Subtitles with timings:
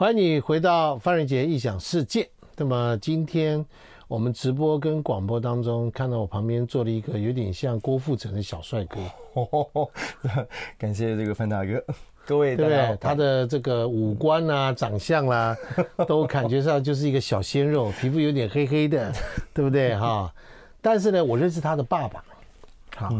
[0.00, 2.26] 欢迎你回到范瑞杰异想世界。
[2.56, 3.62] 那么今天
[4.08, 8.98] 我们直播跟广播当中，看到我旁边坐了一个有点像郭富城的小帅哥。
[10.78, 11.84] 感谢这个范大哥，
[12.24, 12.96] 各位对不对？
[12.98, 15.54] 他的这个五官啊、长相啦、
[15.98, 19.12] 啊， 都感觉上就是一个小鲜肉，皮肤有点黑黑的，
[19.52, 19.94] 对不对？
[19.98, 20.32] 哈。
[20.80, 22.24] 但是呢，我认识他的爸爸。
[22.96, 23.14] 好，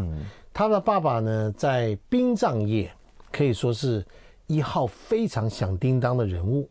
[0.51, 2.91] 他的爸爸呢，在殡葬业
[3.31, 4.03] 可以说是。
[4.51, 6.69] 一号非常响叮当的人物，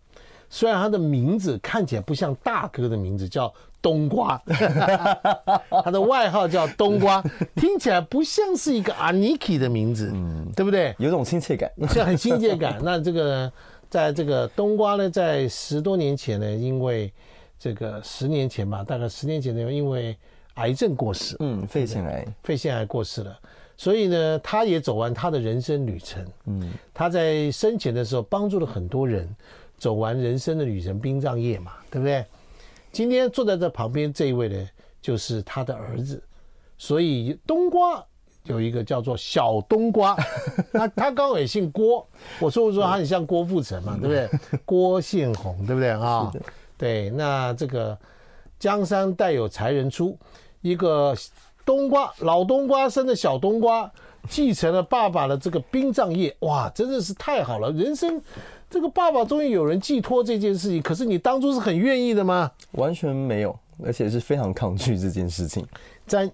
[0.49, 4.37] 虽然他的名字看起来不像大哥的名字，叫冬瓜，
[5.83, 7.23] 他的外号叫冬瓜，
[7.55, 10.93] 听起来不像是一个阿尼基的名字，嗯，对不对？
[10.99, 12.77] 有种亲切感，是很亲切感。
[12.83, 13.49] 那这个，
[13.89, 17.13] 在这个冬瓜呢，在十多年前呢，因为
[17.57, 20.17] 这个十年前吧，大概十年前呢，因为
[20.55, 23.39] 癌症过世，嗯，肺腺癌，肺腺癌过世了。
[23.79, 26.21] 所以呢，他也走完他的人生旅程。
[26.47, 29.33] 嗯，他在生前的时候帮助了很多人
[29.77, 32.25] 走完人生的旅程，殡葬业嘛，对不对？
[32.91, 34.69] 今天坐在这旁边这一位呢，
[35.01, 36.21] 就是他的儿子。
[36.77, 38.05] 所以冬瓜
[38.43, 40.13] 有一个叫做小冬瓜，
[40.73, 42.05] 他他刚好也姓郭。
[42.41, 44.59] 我说不说他很像郭富城嘛，对不对？
[44.65, 46.29] 郭宪宏，对不对啊？
[46.77, 47.97] 对，那这个
[48.59, 50.19] 江山代有才人出，
[50.59, 51.15] 一个。
[51.69, 53.87] 冬瓜，老冬瓜生的小冬瓜，
[54.27, 57.71] 继承了爸爸的这个殡葬业，哇，真的是太好了！
[57.73, 58.19] 人生，
[58.67, 60.81] 这个爸爸终于有人寄托这件事情。
[60.81, 62.49] 可是你当初是很愿意的吗？
[62.71, 65.63] 完全没有，而且是非常抗拒这件事情。
[66.07, 66.27] 在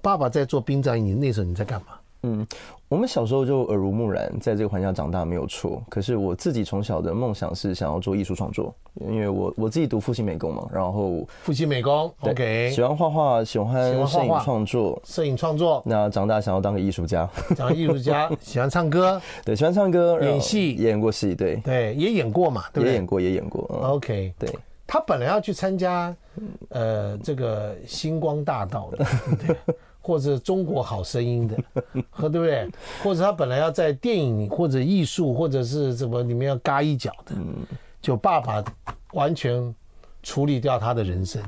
[0.00, 1.88] 爸爸在做殡葬业，你那时候你在干嘛？
[2.22, 2.44] 嗯，
[2.88, 5.80] 我们小时候就耳濡目染，在这个环境下长大没有错。
[5.88, 15.80] 可是我自己从小的梦想是想要做艺术创作，因为我我自己读复兴美工嘛，然后复兴美工，OK，喜欢画画，喜欢摄影创作，摄影创作。
[15.86, 22.88] 那长大想要当个艺术家，当艺术家，喜欢唱歌， 对，喜欢唱歌，演戏，也演过戏，对，对，也演过嘛，对不对？
[22.90, 24.50] 也演过，也演过，OK，对。
[24.90, 26.16] 他本来要去参加，
[26.70, 29.04] 呃，这个星光大道的，
[29.46, 29.54] 对。
[30.00, 31.56] 或者中国好声音的，
[32.10, 32.68] 和对不对？
[33.02, 37.34] 或者他本来要在电影或者艺术或者是什么里面要嘎一脚的，
[38.00, 38.64] 就爸爸
[39.12, 39.74] 完全
[40.22, 41.42] 处理掉他的人生，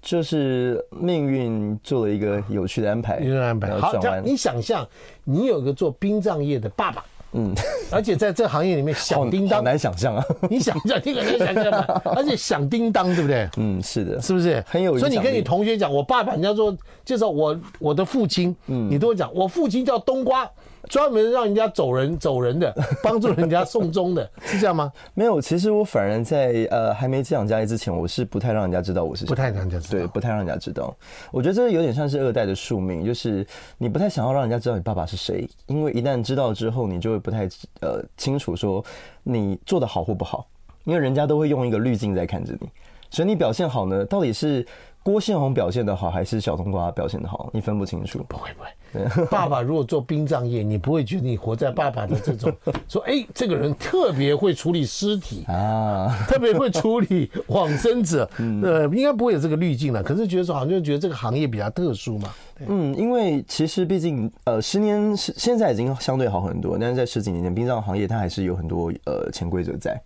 [0.00, 3.78] 就是命运做了一个有趣的安排，有趣的安排。
[3.78, 3.92] 好，
[4.24, 4.86] 你想象，
[5.24, 7.04] 你有个做殡葬业的爸爸。
[7.32, 7.54] 嗯，
[7.90, 10.24] 而且在这行业里面响叮当，难想象啊！
[10.48, 12.02] 你想象，你很难想象吧？
[12.16, 13.48] 而且响叮当，对不对？
[13.58, 14.98] 嗯，是的，是不是很有？
[14.98, 20.50] 所以你跟你同学讲，我爸爸，人家说介绍我我的父亲，嗯，你都会讲，我父亲叫冬瓜。
[20.88, 24.92] 专门让人家走人走人的， 帮助人家送终的， 是这样吗？
[25.14, 30.94] 没有，其实我反而在呃还没寄养家里之前，我是不太让人家知道我是谁，不太让人家知道，对，不太让人家知道。
[31.30, 37.48] 我觉得这有点像是二代的宿命，就是你不太想要让人家知道你爸爸是谁，因为一旦知道之后，你就会不太
[37.80, 38.84] 呃清楚说
[39.22, 40.46] 你做的好或不好，
[40.84, 42.68] 因为人家都会用一个滤镜在看着你，
[43.10, 44.66] 所以你表现好呢，到底是
[45.02, 48.24] 郭宪宏表现的好，还是小冬瓜表现的好，你分不清楚。
[48.28, 48.68] 不会不会。
[49.30, 52.50] 爸爸如果做殡葬业，你不会觉得你活在爸爸的这种
[52.88, 58.28] 说，哎，这个人特别会处理尸体啊，特别会处理往生者，
[58.62, 60.02] 呃，应该不会有这个滤镜了。
[60.02, 62.30] 可是觉得说，好像就觉得这个行业比较特殊嘛。
[62.66, 70.00] 嗯，因为其实毕竟呃，十年是现在已经相对好很多，但是在十几年前，殡葬行业它还是有很多呃潜规则在。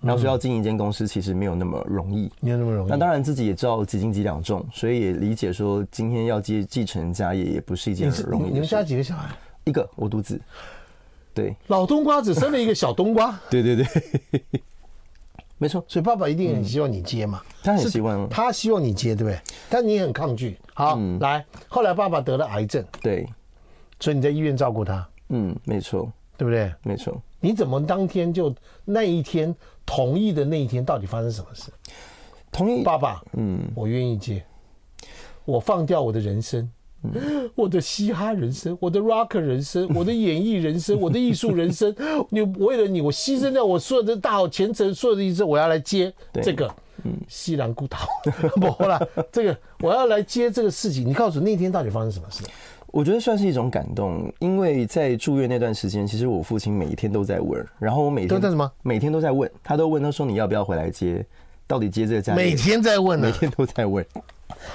[0.00, 2.90] 然后说要经营一间公司，其实没有那么容易，没有那么容易。
[2.90, 8.52] 那当然自己也知道几斤几两重，所以也理解说今天要接继承家业也不是一件很容易的事。
[8.54, 9.34] 你们家几个小孩？
[9.64, 10.40] 一个，我独子。
[11.34, 13.38] 对，老冬瓜只生了一个小冬瓜。
[13.50, 13.86] 对对对，
[15.58, 15.84] 没错。
[15.88, 19.40] 所以爸爸一定很希望你接嘛，他很希望，他希望你接，对不对？
[19.68, 20.56] 但你很抗拒。
[20.72, 23.26] 好，来，后来爸爸得了癌症，对，
[23.98, 25.06] 所以你在医院照顾他。
[25.30, 26.72] 嗯，没错，对不对？
[26.82, 27.20] 没错。
[27.40, 28.54] 你怎么当天就
[28.84, 29.54] 那一天？
[29.86, 31.70] 同意的那一天，到底发生什么事？
[32.50, 34.44] 同意，爸爸，嗯，我愿意接，
[35.44, 36.68] 我放掉我的人生，
[37.02, 41.94] 嗯、我的嘻哈人生，我的 rock 人生， 我的演艺人生，我的艺术人生，
[42.30, 46.66] 你为了你，我牺牲掉我所有的大好前程，所有的一生，我要来接这个，
[47.04, 47.98] 嗯，西兰孤岛，
[48.56, 49.00] 不啦，
[49.30, 51.06] 这个我要来接这个事情。
[51.06, 52.42] 你告诉我那天到底发生什么事？
[52.96, 58.72] 我觉得算是一种感动，因为在住院那段时间，其实我父亲每一天都在问，然后我每天都在什么？
[58.82, 61.22] 每天都在问，他都问，他说你要不要回来接？
[61.66, 62.34] 到底接这个家？
[62.34, 64.02] 每天在问，每天都在问，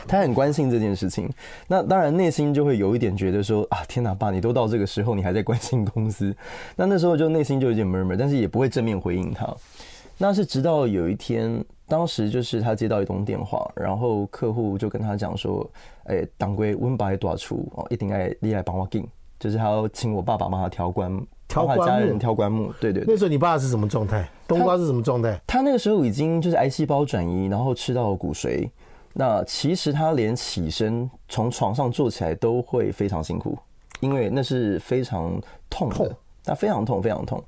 [0.07, 1.27] 他很关心这件事情。
[1.67, 6.31] 那当然内心就会有一点觉得说啊，天哪，爸，你都到这个时候，你还在关心公司？
[6.75, 9.51] 那那时候就内心就有点 murmur，但是也不会正面回应他。
[10.19, 11.65] 那是直到有一天。
[11.91, 15.69] 当时就是他接到一通电话，然后客户就跟他讲说
[16.07, 19.05] ：“哎、欸，当归温白多出哦，一定要你来帮我订，
[19.37, 21.11] 就是他要请我爸爸帮他调关
[21.49, 23.13] 挑棺木家人挑棺木，对对对。
[23.13, 24.25] 那时候你爸是什么状态？
[24.47, 25.37] 冬瓜是什么状态？
[25.45, 28.69] 他那个时候已经就是癌细胞转移，然后吃到骨髓。
[29.13, 33.57] 那其实他连起身从床上坐起来都会非常辛苦，
[33.99, 35.37] 因为那是非常
[35.69, 36.09] 痛的，痛
[36.45, 37.43] 他非常痛，非常痛。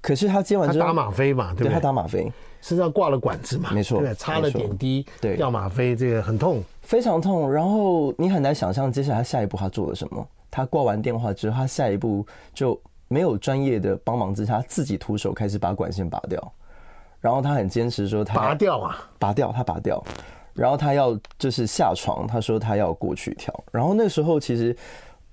[0.00, 1.68] 可是他接完之后，他打吗啡嘛，对不对？
[1.70, 2.30] 对他打吗啡，
[2.64, 7.52] 身上挂了管子嘛，没错，对，插了点滴，对，吊吗啡，这个很痛，非常痛。
[7.52, 10.26] 然后你很难想象接下来他下一步他做了什么。
[10.50, 16.52] 他挂完电话之后，他下一步就没有专业的帮忙之下，自己徒手开始把管线拔掉。
[17.20, 20.02] 然后他很坚持说他拔掉啊，拔掉，他拔掉。
[20.54, 23.52] 然后他要就是下床，他说他要过去跳。
[23.70, 24.74] 然后那时候其实，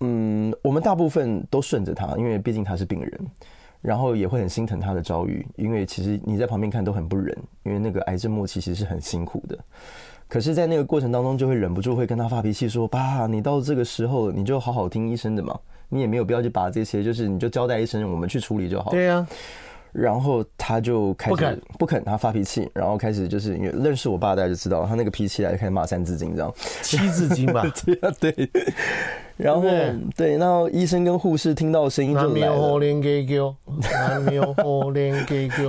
[0.02, 3.22] 嗯，我们大部分都顺着他，因为毕竟他是病人。
[3.82, 9.58] 然后也会很心疼他的遭遇，因为其实你在旁边看都很不忍，因为那个癌症末期其实是很辛苦的。
[10.28, 19.28] 可是，在那个过程当中，就会忍不住会跟他发脾气，说：“爸，你到这个时候，你就好好听医生的嘛，你也没有必要去把这些，就是你就交代医生，我们去处理就好。”对呀。
[19.92, 27.70] 然后他就开始不肯，不肯，他发脾气，然后开始就是因为认识我爸，大家就知道他那个脾气来，开始骂三字经，这样七字经吧？
[27.84, 28.50] 对 啊对。
[29.38, 29.62] 然后
[30.16, 32.56] 对，然后医生跟护士听到声音就来了。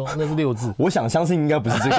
[0.17, 0.73] 那是六字。
[0.77, 1.97] 我想相信应该不是这个。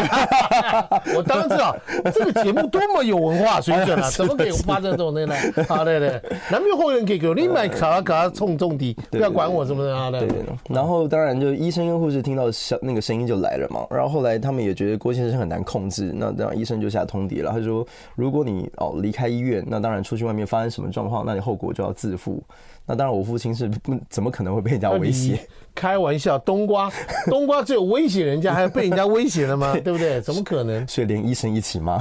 [1.17, 1.75] 我当然知道，
[2.13, 4.09] 这个节目多么有文化水准啊！
[4.13, 5.35] 怎么可以发生这种的呢？
[5.67, 10.11] 好的，对，南无后人给给你买卡拉卡冲重敌，不要管我什么的啊！
[10.11, 10.27] 对。
[10.69, 13.85] 然后当然就医生跟护士听到声那个声音就来了嘛。
[13.89, 21.73] 然后后来他们也觉得郭先生很难控制，那当然医生就下通牒了，他说：如果你哦离开医院，那当然出去外面发生什么状况，那你后果。
[21.73, 22.43] 就要自负，
[22.85, 25.39] 那当然我父亲是不怎么可能会被人家威胁？
[25.73, 26.87] 开玩笑，冬瓜，
[27.25, 29.73] 冬瓜只有威胁人家，还要被人家威胁了吗？
[29.83, 30.21] 对不对？
[30.21, 30.87] 怎么可能？
[30.87, 31.97] 所以连医生一起吗。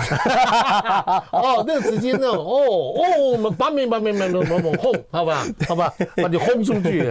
[1.33, 2.67] 哦，那个直接那种，哦
[2.97, 7.11] 哦，我们把命把命把面把面轰，好吧，好吧，把你轰出去。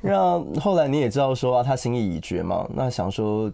[0.00, 3.48] 那后来你也知道说啊，他心意已决嘛，那想说，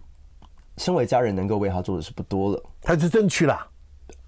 [0.77, 3.59] 身为家人能够为他做的是不多了，他是真去了。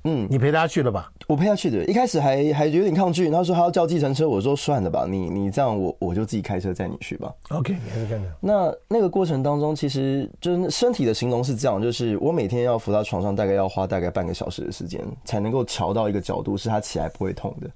[0.06, 1.12] 嗯，你陪他去了吧？
[1.30, 7.32] 我陪他去的，一开始还还有点抗拒，他说他要叫计程车，我说算了吧，你你这样我我就自己开车载你去吧。
[7.50, 8.26] OK，你还是这样。
[8.40, 17.70] 那那个过程当中，其实就是身体的形容是这样，就是我每天要扶他床上，大概要花大概半个小时的时间，才能够调到一个角度，是他起来不会痛的。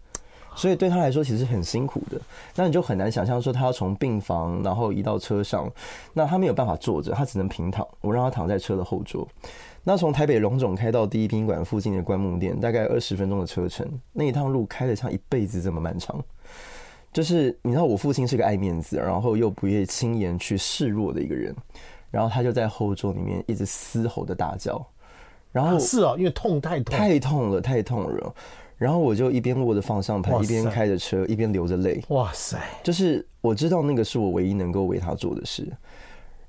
[0.56, 2.20] 所以对他来说，其实很辛苦的。
[2.56, 5.72] 那你就很难想象说，他要从病房然后移到车上，
[6.14, 7.88] 那他没有办法坐着，他只能平躺。
[8.02, 9.28] 我让他躺在车的后座。
[9.84, 13.86] 那从台北龙总开到第一宾馆附近的棺木店，大概二十分钟的车程。
[14.14, 16.24] 那一趟路开得像一辈子这么漫长。
[17.12, 21.54] 就是你知道，我父亲是个爱面子，然后又不愿意轻言去示弱的一个人。
[22.10, 24.84] 然后他就在后座里面一直嘶吼的大叫。
[25.52, 28.34] 然后是啊，因为痛太痛，太痛了，太痛了。
[28.84, 32.04] 然后我就一边握着方向盘，一边开着车，一边流着泪。
[32.10, 32.60] 哇塞！
[32.84, 35.66] 就是我知道那个是我唯一能够为他做的事。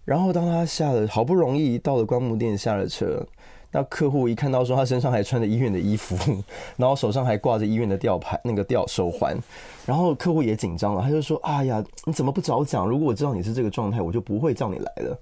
[0.04, 3.24] 然后当他下了，好不容易到了棺木店下了车，
[3.70, 6.16] 那客户一看到说他身上还穿着医院的衣服，
[6.76, 9.38] 然后手上还挂着医院的吊牌，那个吊手环，
[9.86, 12.84] 然后客户也紧张了，他就说：“哎呀，你怎么不早讲？
[12.84, 15.16] 如果我知道你是这个状态，我就不会叫你来了。”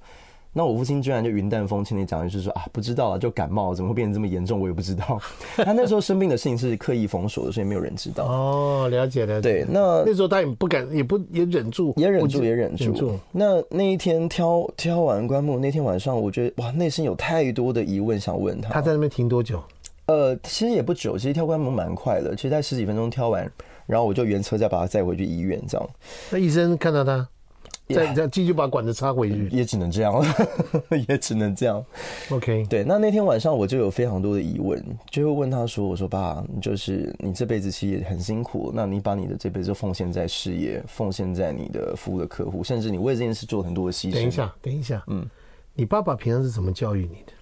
[0.54, 4.60] 那我父亲居然就云淡风轻的讲，就是说啊，不知道啊，就感冒，怎么会变得这么严重？
[4.60, 5.18] 我也不知道。
[5.56, 8.26] 他那时候生病的事情是刻意封锁的，所以没有人知道。
[8.26, 9.40] 哦，了解了解。
[9.40, 12.84] 对，那那时候他也不敢，也不也忍住，也忍住，也忍住。
[12.84, 13.18] 忍住。
[13.32, 18.68] 那那一天挑挑完棺木那天晚上，我觉得哇，内心有太多的疑问想问他。
[18.70, 19.62] 他在那边停多久？
[20.06, 23.50] 呃，其实也不久，其实挑棺木蛮快的，其实在十几分钟挑完，
[23.86, 25.88] 然后我就原车再把他载回去医院，这样。
[26.30, 27.26] 那医生看到他。
[27.88, 30.26] 再再继续把管子插回去，也只能这样了，
[31.08, 31.84] 也只能这样。
[32.30, 32.84] OK，对。
[32.84, 45.26] 那那天晚上我就有非常多的疑问，就会问他说：“我说爸，就是你这辈子其实也很辛苦，那你把你的这辈子奉献在事业，奉献在你的服务的客户，甚至你为这件事做了很多的牺牲。”等一下，等一下，嗯，
[45.74, 47.32] 你爸爸平常是怎么教育你的？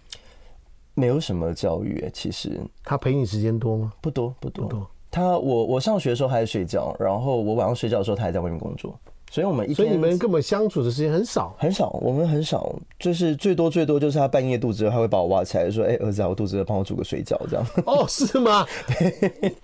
[0.94, 3.92] 没有什么教育，其实他陪你时间多吗？
[4.00, 4.66] 不多，不多。
[4.66, 4.90] 不多。
[5.10, 8.98] 他我我上学的时候还在睡觉，然后我晚上睡觉的时候他还在外面工作。
[9.30, 11.90] 所以我们一天，所以你们根本相处的时间很少，很少。
[12.02, 17.64] 我们很少，就是最多最多就是他半夜肚子饿，他会把我挖起来说：“哎、欸，儿子啊，我肚子饿，帮我煮个水饺。”这样。
[17.86, 18.66] 哦，是吗？
[18.98, 19.54] 对。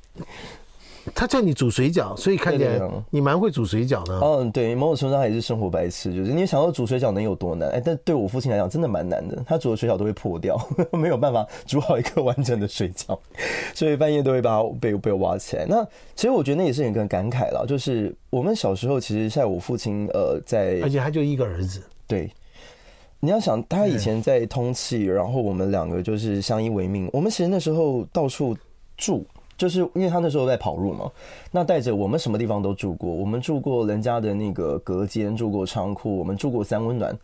[1.15, 4.19] 他叫你煮水饺，所以看起来你蛮会煮水饺的。
[4.21, 7.69] 嗯，对，某种程度上也是生活白痴，就是你想要煮水饺能有多难？
[7.71, 9.43] 哎，但对我父亲来讲，真的蛮难的。
[9.47, 10.59] 他煮的水饺都会破掉，
[10.91, 13.19] 没有办法煮好一个完整的水饺，
[13.75, 15.65] 所以半夜都会把被被挖起来。
[15.67, 15.85] 那
[16.15, 21.83] 其实我觉得那也是一个感慨了，就是我们小时候其实在我父亲呃在，而且他就一个儿子。
[22.07, 22.31] 对，
[23.21, 27.09] 你要想他以前在通气，然后我们两个就是相依为命。
[27.13, 28.57] 我们其实那时候到处
[28.97, 29.27] 住。
[29.57, 31.11] 就是因为他那时候在跑路嘛，
[31.51, 37.17] 那带着我们什么地方都住过，我们住过人家的那个隔间，住过仓库，我们住过三温暖。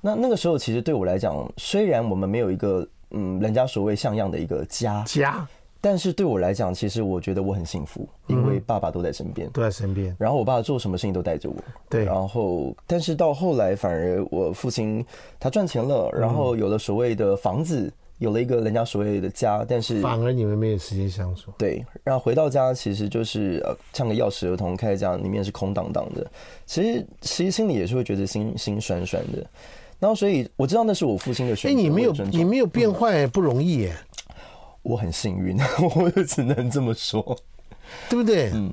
[0.00, 5.46] 那那个时候其实对我来讲，虽然我们没有一个嗯人家所谓像样的一个家家，
[5.80, 10.14] 但是对我来讲，其实我觉得我很幸福，因为爸爸都在身边，都在身边。
[10.18, 11.56] 然后我爸做什么事情都带着我，
[11.90, 12.04] 对。
[12.04, 15.04] 然后，但是到后来，反而我父亲
[15.40, 17.92] 他赚钱了，然后有了所谓的房子。
[18.18, 21.50] 有了一个人家所谓的家，但是反而你们没有时间相处。
[21.58, 26.26] 对，然后回到家其实就是呃，像个钥匙儿童开在家里面是空荡荡的。
[26.66, 29.44] 其实其实心里也是会觉得心心酸酸的。
[29.98, 31.78] 然后所以我知道那是我父亲的选择。
[31.78, 33.96] 哎，你没有你没有变坏不容易耶。
[34.82, 35.56] 我很幸运，
[35.96, 37.36] 我也只能这么说，
[38.08, 38.50] 对不对？
[38.52, 38.72] 嗯。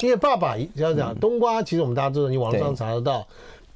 [0.00, 3.26] 因为爸爸要讲冬瓜，其实我们大家知道，你网上查得到，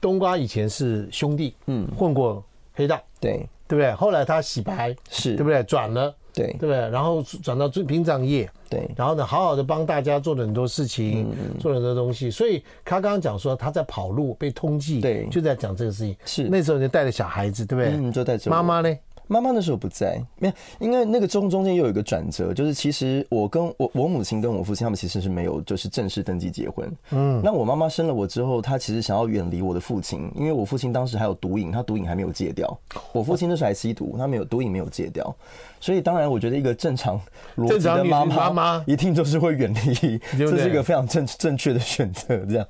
[0.01, 3.45] 冬瓜以前是兄弟，嗯，混过黑道，对。
[3.69, 3.93] 对不对？
[3.95, 5.63] 后来他洗白，是对不对？
[5.65, 6.77] 转了，对对不对？
[6.91, 8.89] 然后转到最殡葬业，对。
[8.97, 12.31] 然后呢，好好的帮大家做了很多事情，嗯、做了很多东西。
[12.31, 16.17] 所以他刚刚讲说他在跑路被通缉，对，就在讲这个事情。
[16.25, 17.93] 是那时候你带着小孩子，对不对？
[17.95, 18.97] 嗯，就带着妈妈呢？
[19.29, 26.91] 妈妈那时候不在，没有，因为那个中中间又有一个转折，就是其实我跟我我母亲跟我父亲他们其实是没有就是正式登记结婚。
[27.11, 32.79] 嗯，那我妈妈生了我之后，她其实想要远离我的父亲，因为我父亲当时还有毒瘾，他毒瘾还没有戒掉。
[33.13, 35.35] 我父亲那时候还吸毒，他没有毒瘾没有戒掉，
[35.81, 37.21] 所以当然我觉得一个正常
[37.57, 42.37] 逻辑的妈妈一定就是会远离，这是一个非常正正确的选择。
[42.47, 42.67] 这样，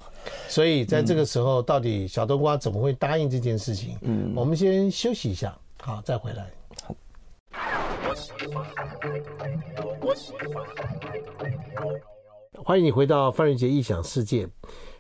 [0.49, 3.97] 所以在这个时候，到底小冬瓜怎么会答应这件事情？
[4.03, 5.55] 嗯，我们先休息一下。
[5.87, 6.51] 好，再回来。
[6.83, 6.93] 好，
[12.65, 14.49] 欢迎你回到范瑞杰异想世界。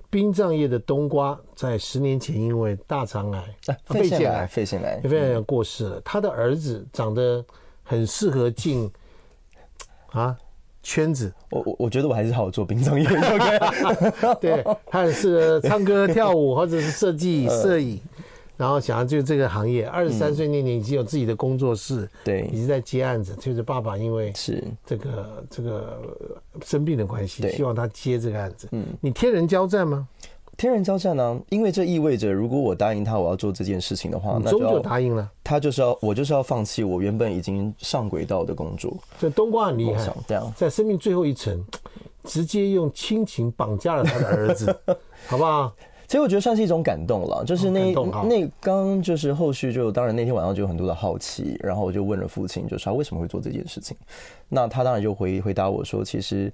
[0.08, 3.44] 殡葬业的冬瓜在十年前因为大肠癌、
[3.86, 6.00] 肺腺癌、肺腺癌、肺腺癌过世了。
[6.02, 7.44] 他的儿子长得
[7.82, 8.88] 很适合进
[10.12, 10.38] 啊
[10.84, 11.34] 圈子。
[11.50, 13.08] 我我我觉得我还是好好做殡葬业。
[14.40, 18.00] 对，他很适合唱歌跳舞，或者是设计 摄影。
[18.56, 23.34] 然后想要就这个行业，二十三岁那年已经有自己的工作室，对，已经在接案子。
[23.38, 26.00] 就是爸爸因为是这个这个
[26.64, 28.68] 生病的关系，希望他接这个案子。
[28.72, 30.08] 嗯，你天人交战吗？
[30.56, 31.38] 天人交战呢？
[31.50, 35.30] 因为这意味着，如果我答应他我要做这件事情的话，那就终究答应了。
[35.44, 38.96] 他就是要我就是要放弃我原本已经上轨道的工作。
[39.18, 41.62] 这冬瓜很厉害，这样在生命最后一层，
[42.24, 44.74] 直接用亲情绑架了他的儿子，
[45.28, 45.74] 好不好？
[46.06, 47.92] 其实我觉得算是一种感动了，就是那
[48.24, 53.96] 那刚就是后续就当然那天晚上就有很多的好奇，然后我就问了父亲，就是他为什么会做这件事情，
[54.48, 56.52] 那他当然就回回答我说，其实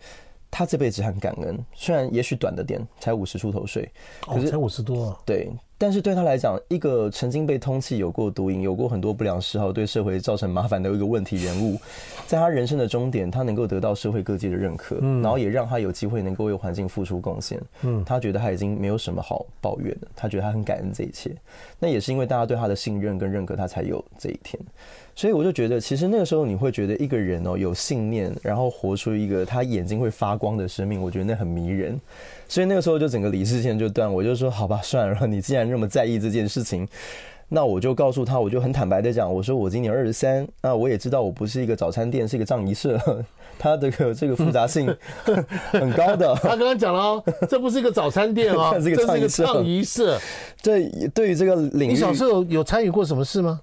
[0.51, 3.89] 他这辈子很感恩，虽然也许短的点，才五十出头岁，
[4.21, 5.51] 可是才五十多，对。
[5.83, 11.77] 但是对他来讲，一个曾经被通缉、有过毒瘾、有过很多不良嗜好、对社会造成麻烦的一个问题人物，
[12.25, 17.61] 在他人生的终点，他能够得到社会各界的认可，然后也让他有机会能够为环境付出贡献。
[17.81, 21.35] 嗯，他觉得他已经没有什么好抱怨的，他觉得他很感恩这一切。
[21.81, 24.63] 那也是因为大家对他的信任跟认可，他才有这一天。
[25.15, 32.01] 所以我就觉得，其实那个时候你会觉得一个人哦有信念，然后活出一个他眼睛会发光的生命，我觉得那很迷人。
[32.49, 36.87] 所以那个时候就整个理智线就断，我就说好吧，算了，你既然那么在意这件事情，
[37.49, 42.99] 那我就告诉他，我就很坦白的讲，我说我今年二十三，那我也知道我不是一个早餐店，是一个葬仪社，
[43.59, 44.95] 它的这个这个复杂性
[45.71, 46.35] 很高的。
[46.43, 50.19] 他刚刚讲了哦，这不是一个早餐店哦， 这是一个葬仪社。
[50.63, 53.61] 对，对于这个领域，你小时候有参与过什么事吗？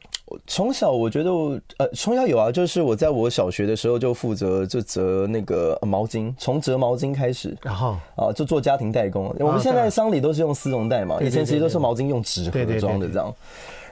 [0.47, 9.33] 从小我觉得我呃从小有啊，就是我在我小学的时候就负责就折那个毛巾，从折毛巾开始，然后啊就做家庭代工。
[9.39, 13.33] 我们现在丧礼都是用丝绒袋嘛，以前其实都是毛巾用纸盒装的这样。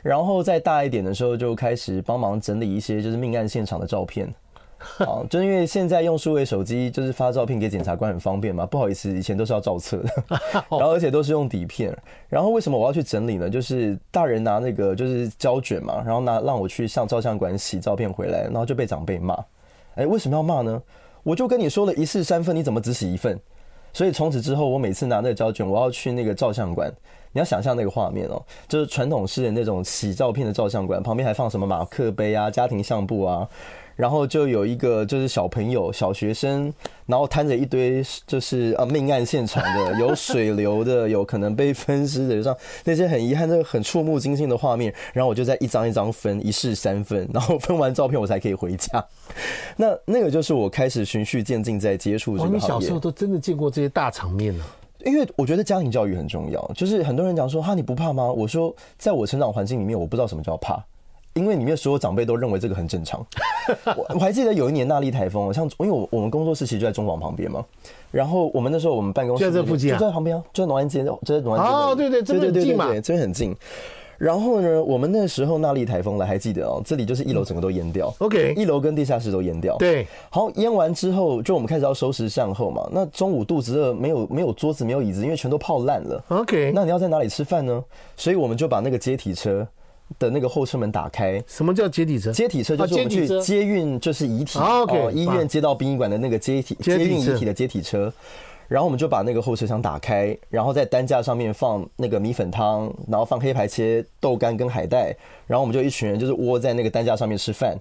[0.03, 4.31] 然后再大一点的时候就开始帮忙整理一些就是命案现场的照片。
[5.05, 8.65] 啊，就因为现在用数位手机，就是发照片给检察官很方便嘛。
[8.65, 10.09] 不好意思，以前都是要照册的，
[10.69, 11.95] 然后而且都是用底片。
[12.29, 13.49] 然后为什么我要去整理呢？
[13.49, 19.37] 就是大人拿那个就是胶卷嘛，然后拿让我去上照相馆洗照片回来，然后就被长辈骂。
[19.95, 20.81] 哎，为什么要骂呢？
[21.23, 23.39] 我就跟你说了一式三份，你怎么只洗一份？
[23.93, 26.91] 所以从此之后，我每次拿那个胶卷，我要去那个照相馆。
[27.33, 33.47] 你要想象那个画面哦，就是传统式的那种洗照片的照相馆，旁边还放什么马克杯啊、家庭相簿啊。
[33.97, 36.73] 然后就有一个就是小朋友、小学生，
[37.05, 44.93] 然后摊着一堆就是啊命案现场的，有水流的，有可能被分尸的，就像那些很遗憾、那个很触目惊心的画面。
[45.11, 49.03] 然后我就在一张一张分，一式三分，然后分完照片我才可以回家。
[49.75, 52.55] 那那个就是我开始循序渐进在接触这个行业。
[52.55, 54.63] 哦，你小时候都真的见过这些大场面呢？
[55.05, 56.71] 因为我觉得家庭教育很重要。
[56.75, 58.31] 就是很多人讲说哈你不怕吗？
[58.31, 60.83] 我说在我成长环境里面，我不知道什么叫怕。
[61.37, 63.25] 因为里面所有长辈都认为这个很正常。
[63.95, 67.63] 我我还记得有一年纳莉台风，像因为我我们工作室其实就在中广旁边嘛，
[68.11, 71.71] 然后我们那时候我们办公室就在这附近啊，就在旁边啊，就在农安街，就在农安街。
[71.71, 73.55] 哦，对对，这边很近嘛，这边很近。
[74.17, 78.11] 然后呢，我们那时候那莉台风来，还记得哦，这里就是一楼整个都淹掉。
[78.17, 79.77] OK，一楼跟地下室都淹掉。
[79.77, 82.89] 对，好，淹完之后，就我们开始要收拾善后嘛。
[82.91, 86.23] 那中午肚子饿，没有没有桌子，没有椅子，因为全都泡烂了。
[86.29, 87.83] OK，那你要在哪里吃饭呢？
[88.15, 89.67] 所以我们就把那个阶梯车
[90.19, 91.43] 的那个后车门打开。
[91.47, 92.31] 什么叫接体车？
[92.31, 94.59] 接体车就是我们去接运，就是遗体。
[94.59, 98.11] OK，医院接到殡仪馆的那个接体接运遗体的接体车。
[98.67, 107.77] 然后我们就把那个后车厢打开，然后在担架上面放那个米粉汤，然后放黑白切豆干跟海带，然后我们就一群人就是窝在那个担架上面吃饭，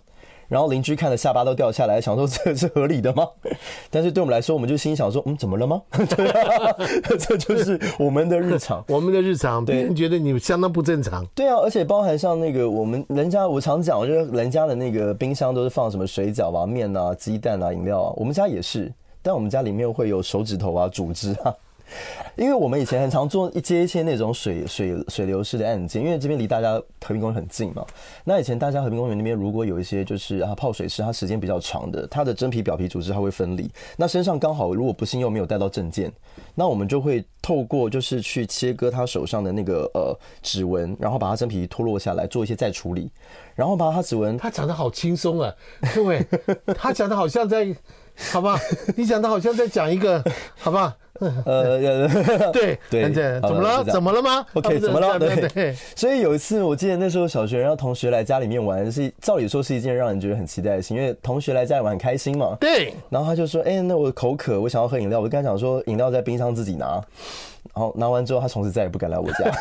[0.49, 3.27] 然后邻居看了下巴都掉下来，想说 这是合理的吗？
[3.91, 5.83] 但是对我们来说，我们就心想说，嗯，怎么了吗？
[7.19, 11.25] 这就是我们的日常， 我们的日常，别人觉得你相当不正常。
[11.35, 18.93] 对啊，而且包含像那个我们人家，我常讲，我觉得人家的那个冰箱都是放什么水饺啊、面啊、鸡蛋啊、饮料啊，我们家也是。
[19.23, 21.53] 但我们家里面会有手指头啊、组织啊，
[22.37, 27.85] 因为我们以前很常做一接一些那种水水水流式的案件，因为这边离大家和平公园很近嘛。
[28.25, 33.71] 那以前大家和平公园那边如果有一些就是啊泡水池，它时间比较长的，它的真皮表皮组织它会分离。
[33.97, 36.13] 那身上刚好如果不幸又没有带到证件，
[36.55, 43.11] 那我们就会透过就是去切割他手上的那个呃指纹，然后把他真皮脱落下来做一些再处理，
[43.55, 44.37] 然后把他指纹。
[44.37, 45.55] 他讲的好轻松啊，
[45.95, 46.27] 各位，
[46.77, 47.75] 他讲的好像在。
[48.33, 48.59] 好吧，
[48.97, 50.23] 你讲的好像在讲一个，
[50.59, 50.97] 好吧？
[51.19, 51.79] 呃，
[52.53, 53.83] 对对对，怎么了？
[53.85, 55.19] 怎么了吗？OK，怎么了？
[55.19, 55.75] 对对。
[55.95, 62.55] 所以有一次，我记得那时候小学然后同学来家里面玩，是照理说是一件让人觉得很期待的事，因为同学来家里玩很开心嘛。
[62.61, 62.93] 对。
[63.09, 67.03] 然后他就说：“哎，那我口渴，我想要喝饮料。”我就跟他讲说：“饮料在冰箱自己拿。”
[67.77, 69.53] 然后拿完之后，他从此再也不敢来我家。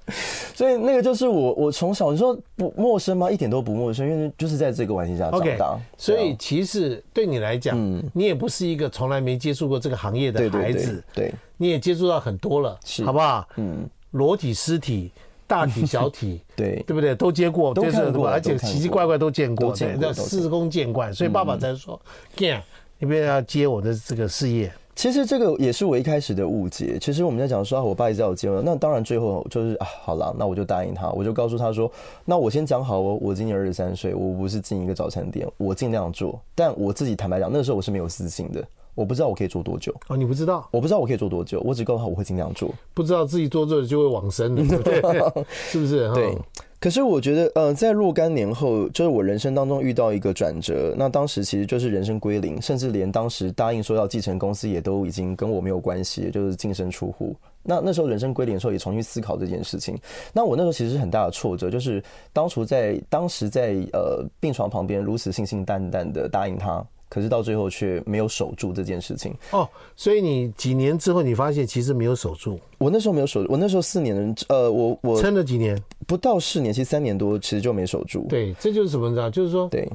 [0.56, 3.30] 所以那个就是我，我从小你说不陌生吗？
[3.30, 5.74] 一点都不陌生，因为就是在这个环境下长大。
[5.74, 11.04] Okay, 所以其实对你来讲，嗯，你也不是一个从来没接触过这个行业的孩子。
[11.12, 13.46] 对，你也接触到很多了，是好不好？
[13.56, 15.12] 嗯，裸体、尸体、
[15.46, 17.14] 大体、小体， 对对不对？
[17.14, 21.12] 都接过，都看过，而且奇奇怪怪都见过，对，叫司空见惯。
[21.12, 22.00] 所以爸爸才说
[22.34, 22.62] ：“干、嗯，
[23.00, 26.98] 你不要接我的这个事业。”其实这个也是我一开始的误解。
[27.00, 31.90] 其实我们在讲说啊，我爸一直要我结婚，那当然最后就是啊，好了，那我就答应他，我就告诉他说，
[32.22, 38.62] 那我先讲好哦，我今年二十三岁，我不是进一个早餐店，我尽量做，但我自己坦白讲，那个时候我是没有私心的，
[38.94, 39.90] 我不知道我可以做多久。
[40.08, 40.68] 哦，你不知道？
[40.70, 45.44] 我不知道我可以做多久，我只告诉他我会尽量做， 不知道自己做做就会往生的，对不对？
[45.48, 46.12] 是不是？
[46.12, 46.36] 对。
[46.80, 50.94] 可是我觉得，呃，在若干年后，就是我人生当中遇到一个转折。
[50.96, 57.36] 那当时其实就是人生归零，甚至连当时答应说要继承公司，也都已经跟我没有关系，就是净身出户。
[57.62, 59.94] 那那时候人生归零的时候，也重新思考这件事情。
[60.32, 66.82] 那我那时候其实是很大的挫折，就是当初在当时在呃病床旁边如此信心旦旦的答应他。
[67.10, 72.56] 可是到最后却没有守住这件事情哦，所以你几年之后你发现其实没有守住。
[72.78, 75.76] 我那时候没有守，我那时候四年的，呃，我我撑了几年，
[76.10, 78.26] 不到四年，其实三年多，其实就没守住。
[78.28, 79.08] 对，这就是什么？
[79.08, 79.88] 你知道，就是说，对，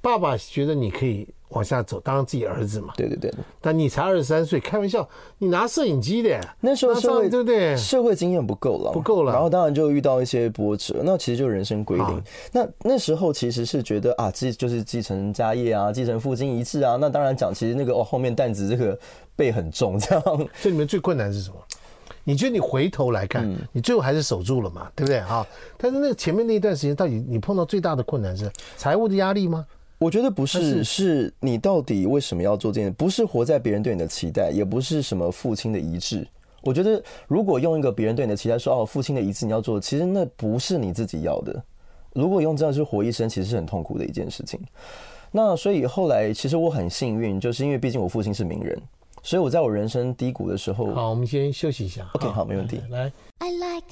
[0.00, 1.28] 爸爸觉得你可以。
[1.50, 2.92] 往下走，当然自己儿子嘛。
[2.96, 3.32] 对对对。
[3.60, 7.76] 但你才二十三岁，开玩笑，你拿摄影机的，那时候社会对不对？
[7.76, 9.32] 社会经验不够了，不够了。
[9.32, 12.22] 然后当然就遇到一些波折，那其实就人生归零。
[12.50, 16.98] 那那时候其实是觉得啊，继就是继承家业啊，继承父亲遗志啊。
[17.00, 18.98] 那当然讲，其实那个哦，后面担子这个
[19.36, 20.48] 背很重，这样。
[20.60, 21.56] 这里面最困难是什么？
[22.28, 24.90] 你觉得你回头来看，嗯、你最后还是守住了嘛？
[24.96, 25.46] 对不对哈？
[25.78, 29.64] 但是那前面那一段时间，到底你碰到最大的困难是财务的压力吗？
[29.98, 32.92] 我觉得不是，是你到底为什么要做这件？
[32.94, 36.26] 不是活在别人对你的期待，也不是什么父亲的遗志。
[36.62, 41.62] 我觉得，如果用一个别人对你的期待说哦，父亲的遗志你要做，其实那不是你自己要的。
[42.12, 44.58] 如果用这样去活一生，其实是很痛苦的一件事情。
[45.30, 48.76] 那所以后来，其实我很幸运，就是因为毕竟我父亲是名人，
[49.26, 52.08] 所以我在我人生低谷的时候，好，我们先休息一下。
[52.14, 52.80] OK，好，没问题。
[52.90, 53.12] 来。
[53.40, 53.82] I like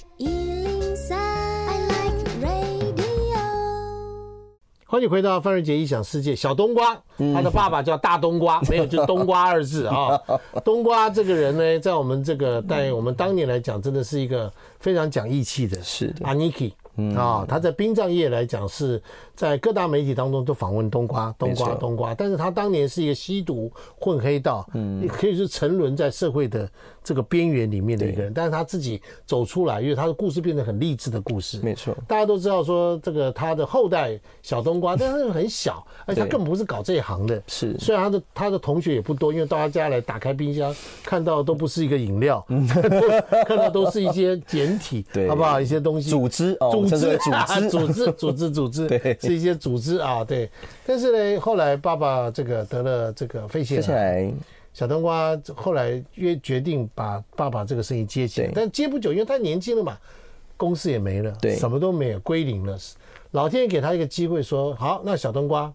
[4.86, 6.36] 欢迎回到范瑞杰异想世界。
[6.36, 6.96] 小冬瓜，
[7.34, 10.16] 他的爸爸叫大冬瓜， 没有就冬瓜二字啊。
[10.64, 15.82] 冬瓜这个人呢，在我们这个在我们当年来讲，真的是一个非常讲义气的。
[15.82, 16.72] 是的，阿尼基
[17.16, 19.02] 啊，他在殡葬业来讲，是
[19.34, 22.14] 在各大媒体当中都访问冬瓜，冬瓜，冬瓜。
[22.14, 26.68] 但是他当年是一个吸毒混黑道，嗯，也可以是沉沦在社会的
[27.02, 31.58] 这个边缘里面的一个人，但是他自己走出来，因为他的故事变得很励志的故事。
[31.62, 37.42] 没错，大家都知道说这个他的后代小冬瓜，但是很小，而且他根本不是搞这一行的。
[37.48, 42.44] 是，虽然他的他的同学也不多，因为到他家来打开冰箱，看到都不是一个饮料，
[43.46, 45.60] 看到都是一些简体， 对，好不好？
[45.60, 50.50] 一些东西，组织，组织，组织，组织，组织，组织，对，是一些组织啊，对。
[50.86, 54.32] 但是呢，后来爸爸这个得了这个肺腺癌。
[54.72, 59.96] 小冬瓜后来约决定把爸爸这个生意接起来，但接不久，因为他年轻了嘛，
[60.56, 62.76] 公司也没了，对，什么都没有，归零了。
[63.30, 65.72] 老天爷给他一个机会，说好，那小冬瓜，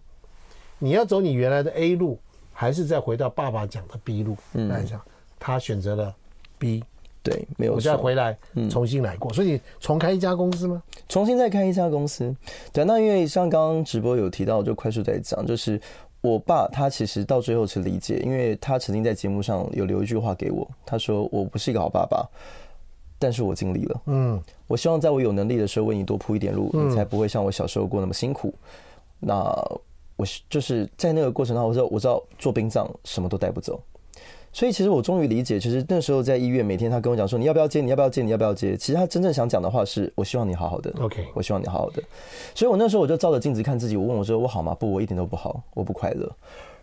[0.78, 2.20] 你要走你原来的 A 路，
[2.52, 4.36] 还是再回到爸爸讲的 B 路？
[4.52, 5.00] 嗯，来讲，
[5.38, 6.14] 他选择了
[6.58, 6.84] B，
[7.22, 8.36] 对，没有错，我再回来
[8.70, 9.32] 重新来过。
[9.32, 10.82] 所以重开一家公司吗？
[11.08, 12.34] 重新再开一家公司。
[12.72, 15.80] 对，那因为像刚刚直播有提到，就快速在讲，就是。
[16.22, 22.28] 我爸他其实到最后是理解，因为他曾经在节目上有留一句话给我，他说：“我不是一个好爸爸，
[23.18, 24.02] 但是我尽力了。
[24.04, 28.52] 嗯，我希望在我有能力的时候为你多铺一点路，你才不会像我小时候过那么辛苦。
[29.18, 29.34] 那
[30.16, 33.80] 我就是在那个过程当中，我知道我知道做殡葬什么都带不走。”
[34.52, 38.76] 所以其实我终于理解，其实那时候在医院，每天他跟我讲说，你要不要接，你要不要接，你要不要接。
[38.76, 40.92] 其实他真正想讲的话是，我希望你好好的。
[41.00, 42.02] OK，我希望你好好的。
[42.54, 44.74] 所以我那时候我就照着镜子看自己，我问我说，我好吗？
[44.74, 46.28] 不，我一点都不好，我不快乐。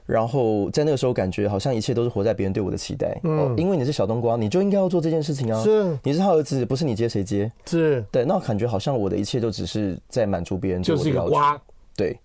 [0.06, 3.20] 然后在那个时候感觉好像一切都是活在别人对我的期待。
[3.24, 5.62] 嗯，因为你是小冬瓜，你就应该要做这件事情啊。
[5.62, 7.52] 是，你是他儿子，不是你接谁接？
[7.66, 11.20] 是对，那我感觉好像我的一切都只是在满足别人对我的要求。
[11.20, 11.62] 就是一个瓜。
[11.98, 12.18] 对。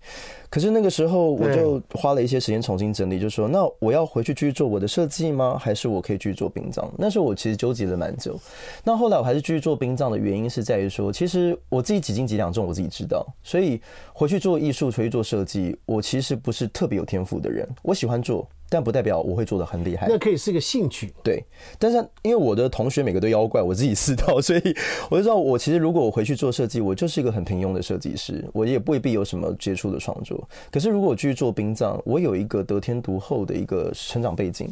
[0.53, 5.57] 可是那个时候，我就花了一些时间重新整理，就说：那我要回去继续做我的设计吗？
[5.59, 6.87] 还是我可以继续做殡葬？
[6.95, 8.39] 那时候我其实纠结了蛮久。
[8.83, 13.25] 那后来我还是继续做殡葬的原因是在于说，其实我自己几斤几两重，我自己知道。
[13.41, 13.81] 所以
[14.13, 17.67] 回去做艺术，回去做设计，我其实不是特别有天赋的人。
[17.81, 18.47] 我喜欢做。
[18.69, 21.13] 但不代表我会做的很厉害，那可以是个兴趣。
[21.23, 21.43] 对，
[21.77, 24.75] 但是因为我的同学每个都妖怪，我自己知道， 所以
[25.11, 30.42] 我就知道，我其实如果我回去做设计，我就是一个很平庸的设计师，我也未必有什么杰出的创作。
[30.71, 34.67] 可是如果我继续做殡葬，我有一个得天独厚的一个成长背景，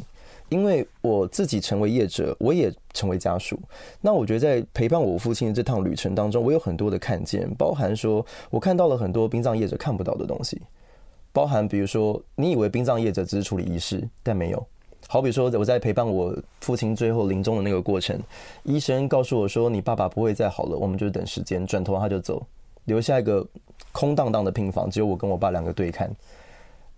[0.48, 3.58] 因为我自己成为业者，我也成为家属。
[4.00, 10.60] 那我觉得在陪伴我父亲的这趟旅程当中，我有很多的看见，包含说我看到了很多殡葬业者看不到的东西。
[11.34, 14.66] 包含，比如说，你以为殡葬业者只是处理仪式，但没有。
[15.08, 18.20] 好比说，我在陪伴我父亲最后临终的那个过程，
[18.64, 22.46] 医生告诉我说：“你爸爸不会再好了，我们就等时间。”转头他就走，
[22.84, 23.46] 留下一个
[23.92, 26.10] 空荡荡的病房，只有我跟我爸两个对看。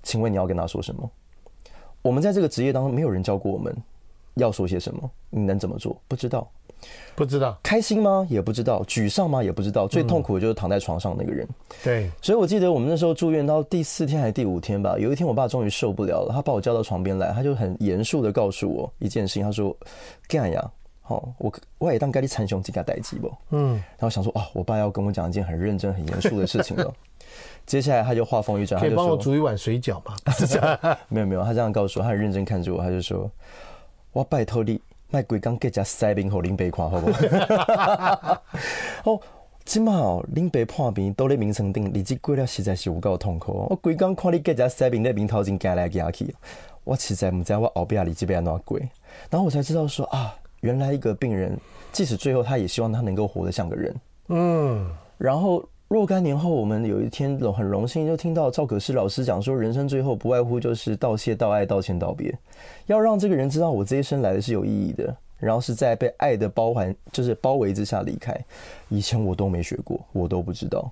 [0.02, 1.10] 请问你要跟他说什么？
[2.02, 3.74] 我们在这个职业当中，没有人教过我们
[4.34, 5.96] 要说些什么，你能怎么做？
[6.08, 6.48] 不知道。
[7.14, 8.26] 不知道开心吗？
[8.28, 9.42] 也不知道沮丧吗？
[9.42, 9.88] 也不知道。
[9.88, 11.48] 最痛苦的就是躺在床上那个人。
[11.82, 14.98] 对，所以我记得我们那时候住院到第四天还是第五天吧。
[14.98, 19.42] 有一天，我爸终于受不了了，他把我叫到床边来，他就很严肃的告诉我一件事情。
[19.42, 19.74] 他说
[20.28, 20.70] ：“干呀，
[21.06, 26.92] 好，我我也当该你参详这件代志不？”嗯，然后想说哦，我爸要跟我讲一件很认真、很严肃的事情了。
[27.66, 30.96] 接下来他就话锋一转，可以帮我煮一碗水饺吗？
[31.08, 33.30] 没有没有，他这样告诉我，他很认真看着我，他就说
[34.12, 38.42] ：“我拜托你。”卖鬼刚给家塞饼后林北看好不好？
[39.12, 39.20] 哦，
[39.64, 43.64] 今嘛哦，林北破病都在眠床顶，日子过了实在是有够痛苦。
[43.70, 46.34] 我鬼刚看你给家塞饼在面头前行来行去，
[46.82, 48.76] 我实在不知道我后边日子要安怎过。
[49.30, 50.34] 然后我才知道说啊，
[50.64, 51.54] 原来一个病人，
[51.92, 53.94] 即使最后他也希望他能够活得像个人。
[54.28, 55.62] 嗯，然后。
[55.86, 62.36] 若干年后，我们有一天很荣幸就听到赵可师老师讲说，人生最后不外乎就是道谢、道爱、道歉、道别，
[62.86, 65.14] 要让这个人知道我这一生来的是有意义的。
[65.44, 68.34] 然后是在被爱的包环，就是包围之下离开。
[68.88, 70.90] 以前我都没学过，我都不知道。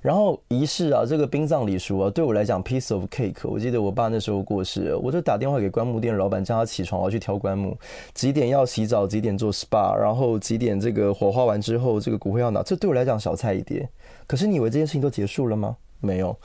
[0.00, 3.48] 然后仪式啊，这个殡葬礼俗啊，对我来讲，piece of cake。
[3.48, 7.76] 我记得我爸那时候过世，我就打电话给棺木店老板，叫他起床，我要去挑棺木。
[8.14, 9.06] 几点要洗澡？
[9.06, 9.96] 几点做 SPA？
[9.96, 12.62] 然后几点这个火化完之后，这个骨灰要拿？
[12.62, 13.88] 这对我来讲小菜一碟。
[14.26, 15.76] 可是你以为这件事情都结束了吗？
[16.00, 16.36] 没有。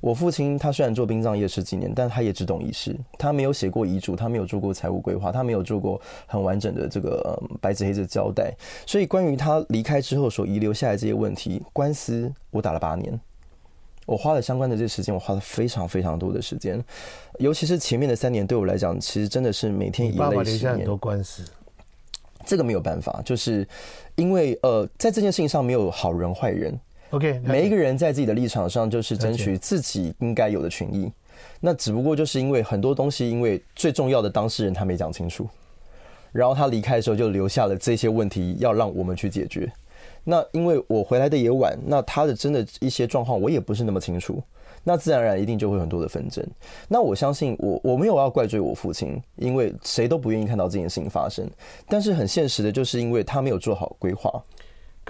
[0.00, 8.50] 我父亲他虽然做殡葬业十几年，但他也只懂仪式，他没有写过遗嘱，他没有做过财务规划，他没有做过很完整的这个白纸黑字交代。
[8.86, 13.20] 所以关于他离开之后所遗留下来这些问题，官司我打了八年，
[14.06, 16.82] 我花了相关的这个时间，我花了非常非常多的时间，
[17.38, 20.30] 尤其是前面的三年对我来讲，其实真的是每天以泪洗面。
[20.30, 21.44] 爸爸留下很多官司，
[22.46, 23.68] 这个没有办法，就是
[24.14, 26.80] 因为呃，在这件事情上没有好人坏人。
[27.10, 31.10] OK，每一个人在自己的立场上就是争取自己应该有的权益，
[31.60, 35.48] 那只不过就是因为很多东西，因为最重要的当事人他没讲清楚，
[36.30, 39.70] 然后他离开的时候就留下了这些问题要让我们去解决。
[40.22, 44.40] 那因为我回来的也晚，那他的真的一些状况我也不是那么清楚。
[44.84, 46.46] 那自然而然一定就会很多的纷争。
[46.88, 51.46] 那我相信我我没有要怪罪我父亲，因为谁都不愿意看到这件事情发生。
[51.86, 54.42] 但是很现实的，就是因为他没有做好规划。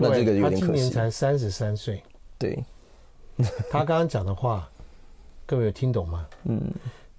[0.00, 0.60] 那这个有点可惜。
[0.60, 2.02] 他今年才三十三岁。
[2.38, 2.64] 对。
[3.70, 4.68] 他刚刚讲的话，
[5.46, 6.26] 各位有听懂吗？
[6.44, 6.60] 嗯。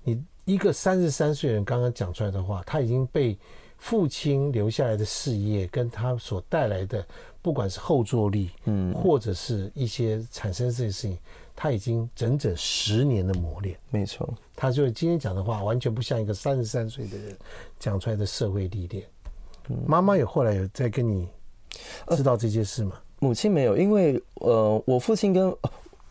[0.03, 3.37] 你一个三十三岁人刚刚讲出来的话，他已经被
[3.77, 7.05] 父亲留下来的事业跟他所带来的，
[7.41, 11.17] 不管是后坐力，嗯，或者是一些产生这些事情。
[11.53, 14.27] 他已经整整十年的磨练，没错。
[14.55, 17.37] 他就今天讲的话，完全不像一个三十三岁的人
[17.77, 19.03] 讲出来的社会历练。
[19.85, 21.27] 妈妈也后来有在跟你
[22.15, 22.93] 知道这件事吗？
[23.19, 25.49] 母亲没有，因为呃，我父亲跟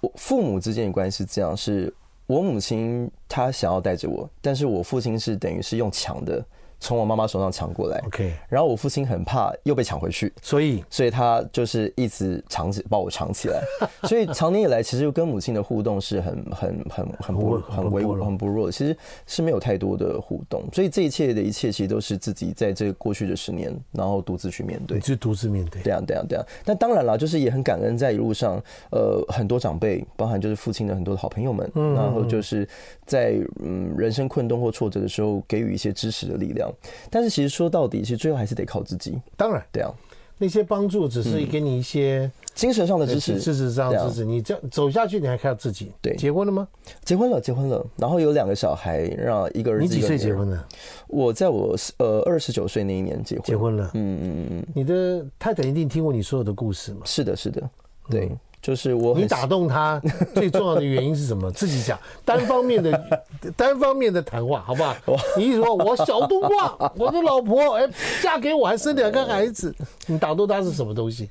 [0.00, 1.92] 我父母之间的关系是这样，是
[2.26, 6.44] 我母亲她想要带着我，但是我父亲是等于是用抢的。
[6.80, 13.62] 从我妈妈手上抢过来，OK，然后我父亲很怕又被抢回去，所以，所以他就是一直藏起，把我藏起来。
[14.08, 20.62] 所以长年以来，其实跟母亲的互动是很、很、很、很不、很微、很不弱的，其实是没有太多的互动。
[20.72, 25.82] 所以这一切的一切，其实都是自己在这过去的十年，然后独自去面对，就独自面对。
[25.82, 26.44] 对啊，对啊，对啊。
[26.64, 32.66] 但当然了，就是也很感恩，在一路上，呃，很多长辈，包含就是父亲的很多的好朋友们，然后就是
[33.04, 36.69] 在嗯人生困顿或挫折的时候，给予一些支持的力量。
[37.10, 39.18] 但是其实说到底，其实最后还是得靠自己。
[39.36, 39.92] 当然，对啊，
[40.38, 44.24] 那些帮助只是给你一些精神上的支持，事实上支持。
[44.24, 45.92] 你这样走下去，你还靠自己。
[46.00, 46.66] 对，结婚了吗？
[47.04, 47.84] 结婚了，结婚了。
[47.96, 49.84] 然后有两个小孩，让一个儿子。
[49.84, 50.64] 你几岁结婚的？
[51.08, 53.44] 我在我呃二十九岁那一年结婚。
[53.44, 53.90] 结婚了。
[53.94, 54.66] 嗯嗯嗯嗯。
[54.74, 57.00] 你的太太一定听过你所有的故事吗？
[57.04, 57.62] 是的，是的，
[58.08, 58.30] 对。
[58.62, 60.00] 就是我，你打动他
[60.34, 61.50] 最重要的原因是什么？
[61.50, 63.20] 自己讲，单方面的
[63.56, 64.94] 单方面的谈话，好不好？
[65.36, 67.88] 你一说我小冬瓜，我的老婆哎，
[68.22, 69.74] 嫁给我还生两个孩子，
[70.06, 71.28] 你打动他是什么东西？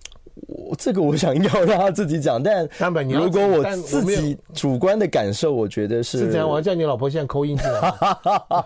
[0.48, 2.68] 我这个我想要让他自己讲，但
[3.10, 6.50] 如果我自己主观的感受，我觉得是是这样。
[6.50, 7.94] 我要叫你老婆现在扣音进来。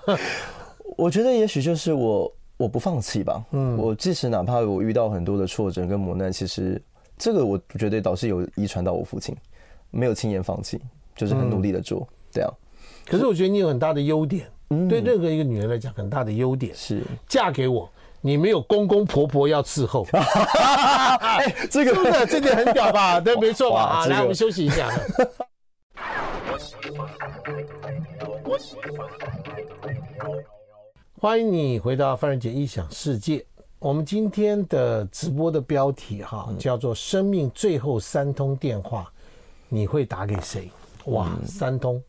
[0.95, 3.43] 我觉得也许就是我我不放弃吧。
[3.51, 6.81] 嗯，我即使哪怕我遇到很多的挫折跟磨难，其实。
[7.17, 9.35] 这个我觉得倒是有遗传到我父亲，
[9.91, 10.81] 没有轻言放弃，
[11.15, 12.49] 就是很努力的做，嗯、对啊。
[13.05, 17.89] 可是我觉得你有很大的优点，嗯、对任何一个女人来讲，很大的优点是嫁给我，
[18.21, 20.07] 你没有公公婆婆要伺候。
[20.13, 23.19] 哎，这个这点很屌吧？
[23.19, 23.81] 对，没错吧？
[23.81, 24.89] 啊，来，我们休息一下。
[31.19, 33.45] 欢迎你回到范仁杰异想世界。
[33.83, 39.11] 我们今天的直播的标题哈，叫做“生命最后三通电话”，
[39.67, 40.71] 你会打给谁？
[41.07, 42.01] 哇，三通，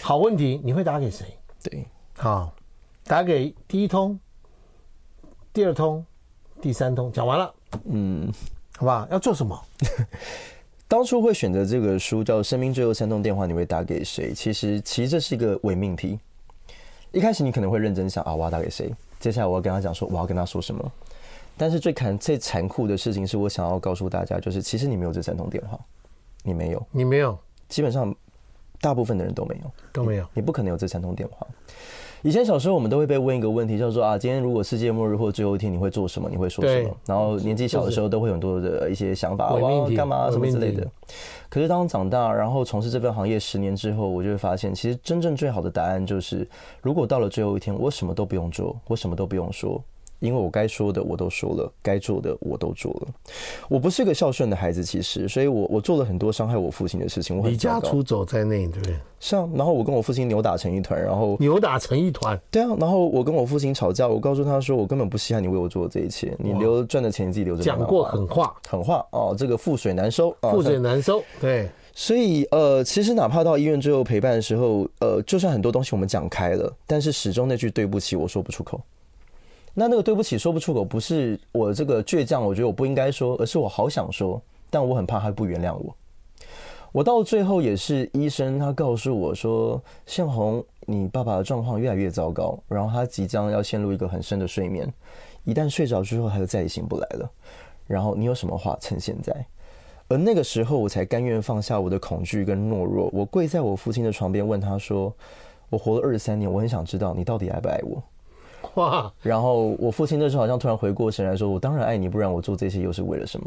[0.00, 1.26] 好问题，你会打给谁？
[1.64, 1.84] 对，
[2.16, 2.54] 好，
[3.02, 4.16] 打给第一通、
[5.52, 6.06] 第二通、
[6.62, 7.54] 第三通，讲完了，
[7.86, 8.32] 嗯，
[8.76, 9.08] 好不好？
[9.10, 9.60] 要做什么？
[10.86, 14.32] 当初会选择这个书叫《生命最后三通电话》，你会打给谁？
[14.32, 16.20] 其实，其实这是一个伪命题。
[17.12, 18.92] 一开始你可能会认真想啊，我要打给谁？
[19.18, 20.92] 接下来我要跟他讲说，我要跟他说什么。
[21.56, 25.78] 但是最残最残酷的事情是我想要告诉大家，就是其实你没有这三通电话，
[26.42, 27.38] 你没有，你没有，
[27.68, 28.14] 基本上
[28.80, 31.46] 大部分的人都没有，都没有，你，你不可能有这三通电话。
[32.22, 36.28] 以前小时候我们都会被问一个问题，叫做啊，今天如果世界末日或最后一天，你会做什么？
[36.30, 36.90] 你会说什么？
[37.06, 40.86] 然后年纪小的时候都会有很多的一些想法，我要干嘛什么之类的。
[41.48, 46.46] 可是当长大，然后从事这份行业十年之后，我就会发现，其实真正最好的答案就是，
[46.82, 49.80] 如果到了最后一天，我什么都不用做，我什么都不用说。
[50.18, 53.08] 因为我该说的我都说了，该做的我都做了。
[53.68, 57.36] 我不是个孝顺的孩子，其实，所以我我做了很多伤害我父亲的事情。
[57.36, 58.96] 我离家出走在内，对不对？
[59.18, 62.38] 是啊，然后我跟我父亲扭打成一团，然后 扭打成一团。
[62.50, 67.62] 对啊，然后我跟我父亲吵架，我告诉他说，我根本不稀罕你为我做的这一切，你留赚的钱你自己留着。
[67.62, 71.22] 讲过狠话，狠话哦，这个覆水难收，覆水难收。
[71.40, 78.80] 对，所以呃，其实哪怕到医院最后陪伴的时候，呃，就算很多东西我们讲开了，但是始终那句对不起，我说不出口。
[79.78, 85.94] 那那个对不起说不出口，不是我这个倔强，我觉得我不应该说，而是我好想说，但我很怕他不原谅我。
[86.92, 94.90] 我到最后也是医生，他告诉我说：“向红，你爸爸的状况越来越糟糕，然后他即将要陷入一个很深的睡眠，
[95.44, 97.30] 一旦睡着之后，他就再也醒不来了。
[97.86, 99.44] 然后你有什么话，趁现在。”
[100.08, 105.12] 而那个时候，我才甘愿放下我的恐惧跟懦弱，我跪在我父亲的床边，问他说
[105.68, 108.02] ：“我活了二十三年，我很想知道你到底爱不爱我。”
[108.76, 109.12] 哇！
[109.20, 113.46] 然后我父亲那时候好像突然回过神来说：“我当然爱你，不然我做这些又是为了什么？”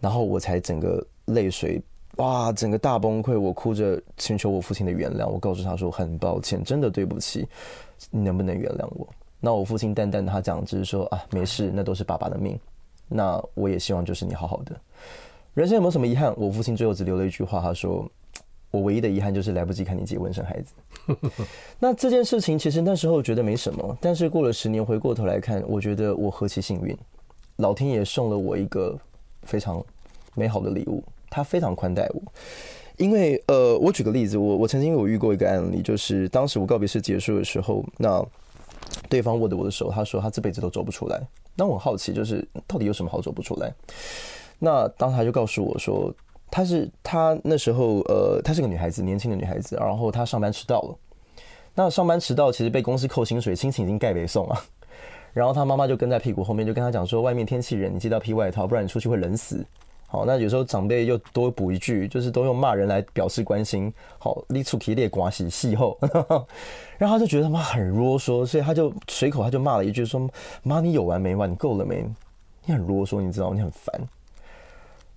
[0.00, 1.80] 然后我才整个泪水
[2.16, 5.26] 哇，整个大崩溃，我哭着请求我父亲的原谅。
[5.26, 7.46] 我告诉他说：“很抱歉，真的对不起，
[8.10, 9.06] 你能不能原谅我？”
[9.40, 12.58] 那我父亲淡淡的他讲，只是说：“啊，没事，那都是爸爸的命。”
[13.08, 14.74] 那我也希望就是你好好的。
[15.54, 16.32] 人生有没有什么遗憾？
[16.36, 18.06] 我父亲最后只留了一句话，他说
[18.72, 20.72] ：“我唯一的遗憾就是来不及看你结婚生孩子。
[21.78, 26.96] ”那这件事情其实那时候觉得没什么，但是过了十年回过头来看，我觉得我何其幸运，
[27.56, 28.98] 老天爷送了我一个
[29.42, 29.80] 非常
[30.34, 32.22] 美好的礼物，他非常宽待我。
[32.96, 38.24] 因为呃，我举个例子，我我曾经有遇过一个案例，就是当时我告别式结束的时候，那
[39.08, 41.20] 对方握着我的手，他说他这辈子都走不出来。
[41.54, 43.72] 那我很好奇，就是到底有什么好走不出来？
[44.58, 46.14] 那当时他就告诉我说，
[46.52, 50.94] 她是她那时候呃，她是个女孩子，年轻的女孩子，然后她上班迟到了。
[51.74, 54.62] 那上班迟到其实被公司扣薪水，心情已经盖北送了。
[55.32, 59.64] 然后她妈妈就跟在屁股后面，就跟他讲说，外面天气冷，你记得要披外套，不然你出去会冷死。
[60.06, 63.90] 好，那有时候长辈又多补一句，就是都用骂人来表示关心。
[64.18, 65.98] 好，你出去列关系细后，
[66.98, 70.28] 然后他就觉得他妈很啰嗦，所以他就随口他就骂了一句说
[70.62, 71.50] ：“妈，你有完没完？
[71.50, 72.04] 你够了没？
[72.66, 73.54] 你很啰嗦，你知道？
[73.54, 73.98] 你很烦。”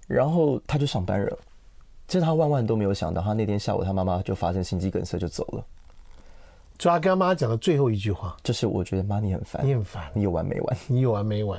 [0.08, 1.38] 然后他就上班了。
[2.08, 5.66] 其实他万万都没有想到，他那天下午他妈妈就发生心肌梗塞就走了。
[6.78, 10.78] 就他跟他妈讲的最后一句话，就是我觉得妈你很烦，你很烦，你有完没完？
[10.88, 11.58] 你有完没完？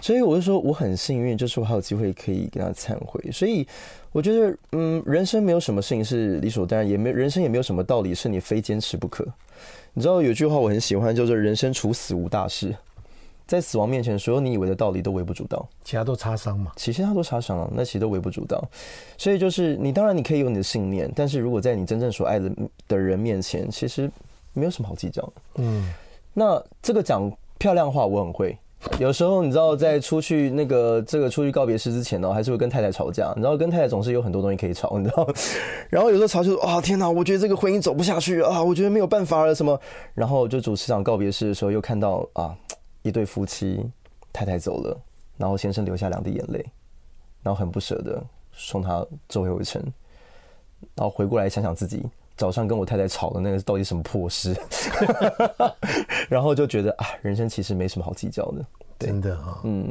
[0.00, 3.30] 所以我就说我很幸运，就是我还有机会可以跟他忏悔。
[3.30, 3.68] 所以
[4.12, 9.26] 我觉得，嗯，人生没有什么事情是理所当然，也没人生也没有什么道理是你非坚持不可。
[9.92, 12.74] 你知道有句话我很喜欢，叫做“人生处死无大事”。
[13.46, 16.72] 在死亡面前，所有你以为的道理都微不足道，其他都擦伤嘛？
[16.76, 18.62] 其实他都擦伤了，那其实都微不足道。
[19.16, 22.50] 所以就是你，当然你可以有你的信念，但是如果在你真正所爱的
[22.88, 24.10] 的人面前，其实。
[24.58, 25.32] 没有什么好计较的。
[25.56, 25.92] 嗯，
[26.32, 28.56] 那这个讲漂亮话我很会。
[28.98, 33.34] 有时候你知道，在出去那个这个出去告别式之前呢，还是会跟太太吵架。
[33.36, 35.28] 你知道，跟太太总是有很多东西可以吵，你知道。
[35.90, 39.78] 然后有时候吵就说啊，天哪，我觉得这个婚姻走不下去啊，我觉得没有办法了什么。
[40.14, 42.56] 然后就主持场告别式的时候，又看到啊
[43.06, 43.88] 一对夫妻，
[44.32, 45.00] 太太走了，
[45.36, 46.64] 然后先生流下两滴眼泪，
[47.42, 49.80] 然后很不舍得送他最后一程，
[50.94, 52.04] 然后回过来想想自己。
[52.36, 54.54] 早上跟我太太吵的那个到底什么破事？
[56.28, 58.66] 然后就觉得啊，人生其实没什么好计较的。
[58.98, 59.90] 真的啊，嗯，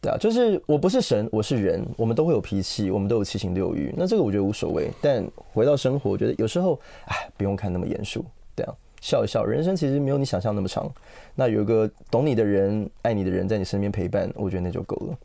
[0.00, 3.94] 对啊，就是我不是神，我是人，我们都会有脾气，我们都有七情六欲。
[3.96, 4.90] 那这个我觉得无所谓。
[5.00, 8.22] 但回到生活，我觉得有时候哎，不用看那么严肃，
[8.54, 8.74] 对啊，
[9.06, 9.44] 笑一笑。
[9.44, 10.90] 人生其实没有你想象那么长。
[11.34, 15.18] 那有一个懂你的人、爱你的人在你身边陪伴，我觉得那就够了。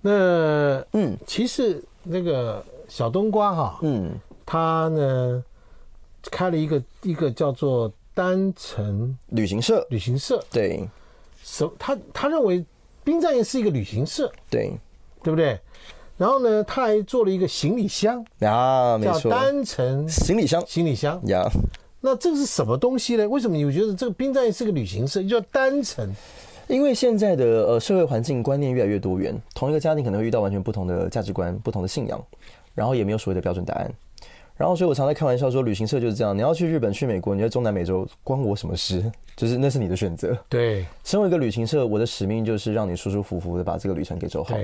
[0.00, 4.12] 那嗯，其实那个小冬瓜哈，嗯，
[4.44, 5.44] 他呢。
[6.30, 10.86] 开了一个一个叫做单程旅行社，旅行社对，
[11.42, 12.62] 什他他认为
[13.04, 14.72] 殡葬业是一个旅行社，对
[15.22, 15.58] 对不对？
[16.18, 21.48] 然后呢，他还做了一个行李箱啊，叫单程行李箱，行李箱呀。
[22.00, 23.28] 那这个是什么东西呢？
[23.28, 25.22] 为什么你觉得这个殡葬业是个旅行社？
[25.22, 26.08] 叫单程？
[26.68, 32.22] 因为现在的呃社会环境观念越来越多元，同一个家庭可能会遇到完全不同的价值观、不同的信仰，
[32.74, 33.90] 然后也没有所谓的标准答案。
[34.56, 36.36] 然后，所以我常在开玩笑说，旅行社就是这样。
[36.36, 39.10] 你要去日本、去美国，你在中南美洲，关我什么事？
[39.36, 40.36] 就是那是你的选择。
[40.48, 44.56] 对，身为一个旅行社，我的使命就是让你舒舒服服的把这个旅程给走好。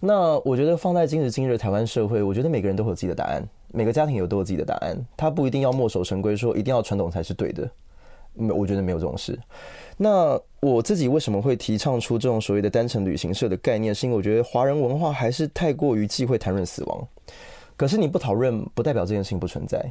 [0.00, 3.42] 那我觉得放在今时今日的台湾社会，我觉得每个人都会有自己的答案，
[3.74, 7.68] 每个家庭有都有自己的答案，他不一定要墨守成规，说一定要传统才是对的。
[8.32, 9.38] 没，我觉得没有这种事。
[9.96, 13.94] 那我自己为什么会提倡出这种所谓的单程旅行社的概念？
[13.94, 17.06] 是因为我觉得华人文化还是太过于忌讳谈论死亡。
[17.76, 19.84] 可是你不讨论，不代表这件事情不存在。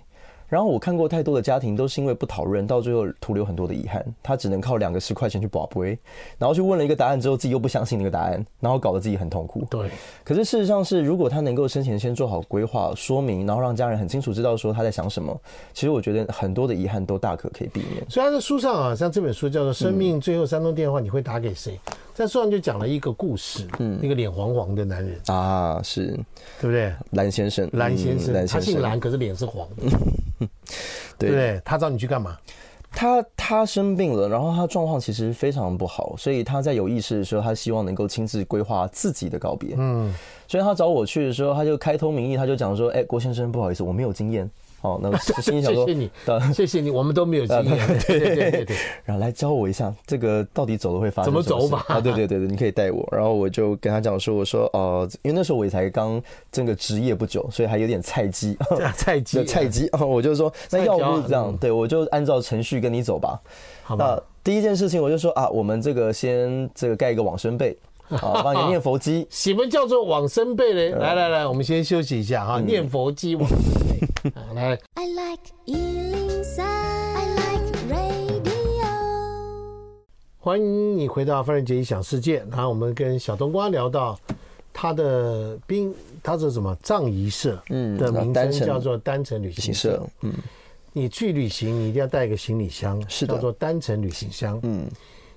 [0.54, 4.06] 然后我看过太多的家庭，都是因为不讨论，到最后徒留很多的遗憾。
[4.22, 5.98] 他只能靠两个十块钱去博杯，
[6.38, 9.66] 然后去问了一个答案之后，自己又不相信那个答案，然后搞得自己很痛苦。
[9.68, 9.90] 对。
[10.24, 15.36] 可是事实上是，如果他能够生前先做好规划、说明，然后让家人很清楚知道说他在想什么，
[15.74, 18.08] 其实我觉得很多的遗憾都大可可以避免。
[18.08, 21.80] 所以他在书上啊，像这本书叫做《生命最后三通电话》，你会打给谁？
[22.14, 26.08] 在书上就讲了一个故事，嗯，一个脸黄黄的男人啊，是
[26.62, 26.94] 对不对？
[27.12, 30.48] 蓝先生，蓝先生，他姓蓝，可是脸是黄的。
[31.18, 31.62] 对不对？
[31.64, 32.38] 他找你去干嘛？
[32.92, 39.74] 他他生病了，然后他状况其实非常不好，所以他在有意识的时候，他希望能够亲自规划自己的告别。
[39.78, 40.14] 嗯，
[40.54, 44.48] 所以他找我去的时候，他就开通名义，他就讲说：“哎，郭先生，不好意思，我没有经验。”
[44.82, 45.10] 哦，那
[45.42, 46.12] 心里想说，谢谢你，
[46.54, 48.78] 谢谢你，我们都没有经验， 对对对对对。
[49.04, 52.00] 然后来教我一下，这个到底走了会发生怎么走法啊？
[52.00, 53.04] 对对对对，你可以带我。
[53.12, 58.56] 然后我就跟他讲说，我说哦，因为那时候我也才刚这个职业不久，所以还有点菜鸡，
[58.96, 59.90] 菜鸡，菜鸡。
[59.94, 63.42] 我就说，那要不这样，对我就按照程序跟你走吧。
[63.82, 64.22] 好吧。
[64.44, 67.76] 第一件事情我就说啊，我们这个先这个盖一个往生被，
[68.18, 69.26] 好，帮你念佛机。
[69.32, 70.98] 什么叫做往生背呢？
[70.98, 74.32] 来来来，我们先休息一下哈，念佛机往生被。
[74.36, 78.54] 好来，I like 103, I like radio。
[80.40, 82.46] 欢迎你回到范仁杰异想世界。
[82.52, 84.20] 然后我们跟小冬瓜聊到
[84.74, 90.06] 他的兵，他是什么藏仪社，嗯，的名称叫做单程旅行社。
[90.22, 90.34] 嗯，
[90.92, 94.60] 你去旅行，你一定要带一个行李箱，是叫做单程旅行箱。
[94.64, 94.86] 嗯，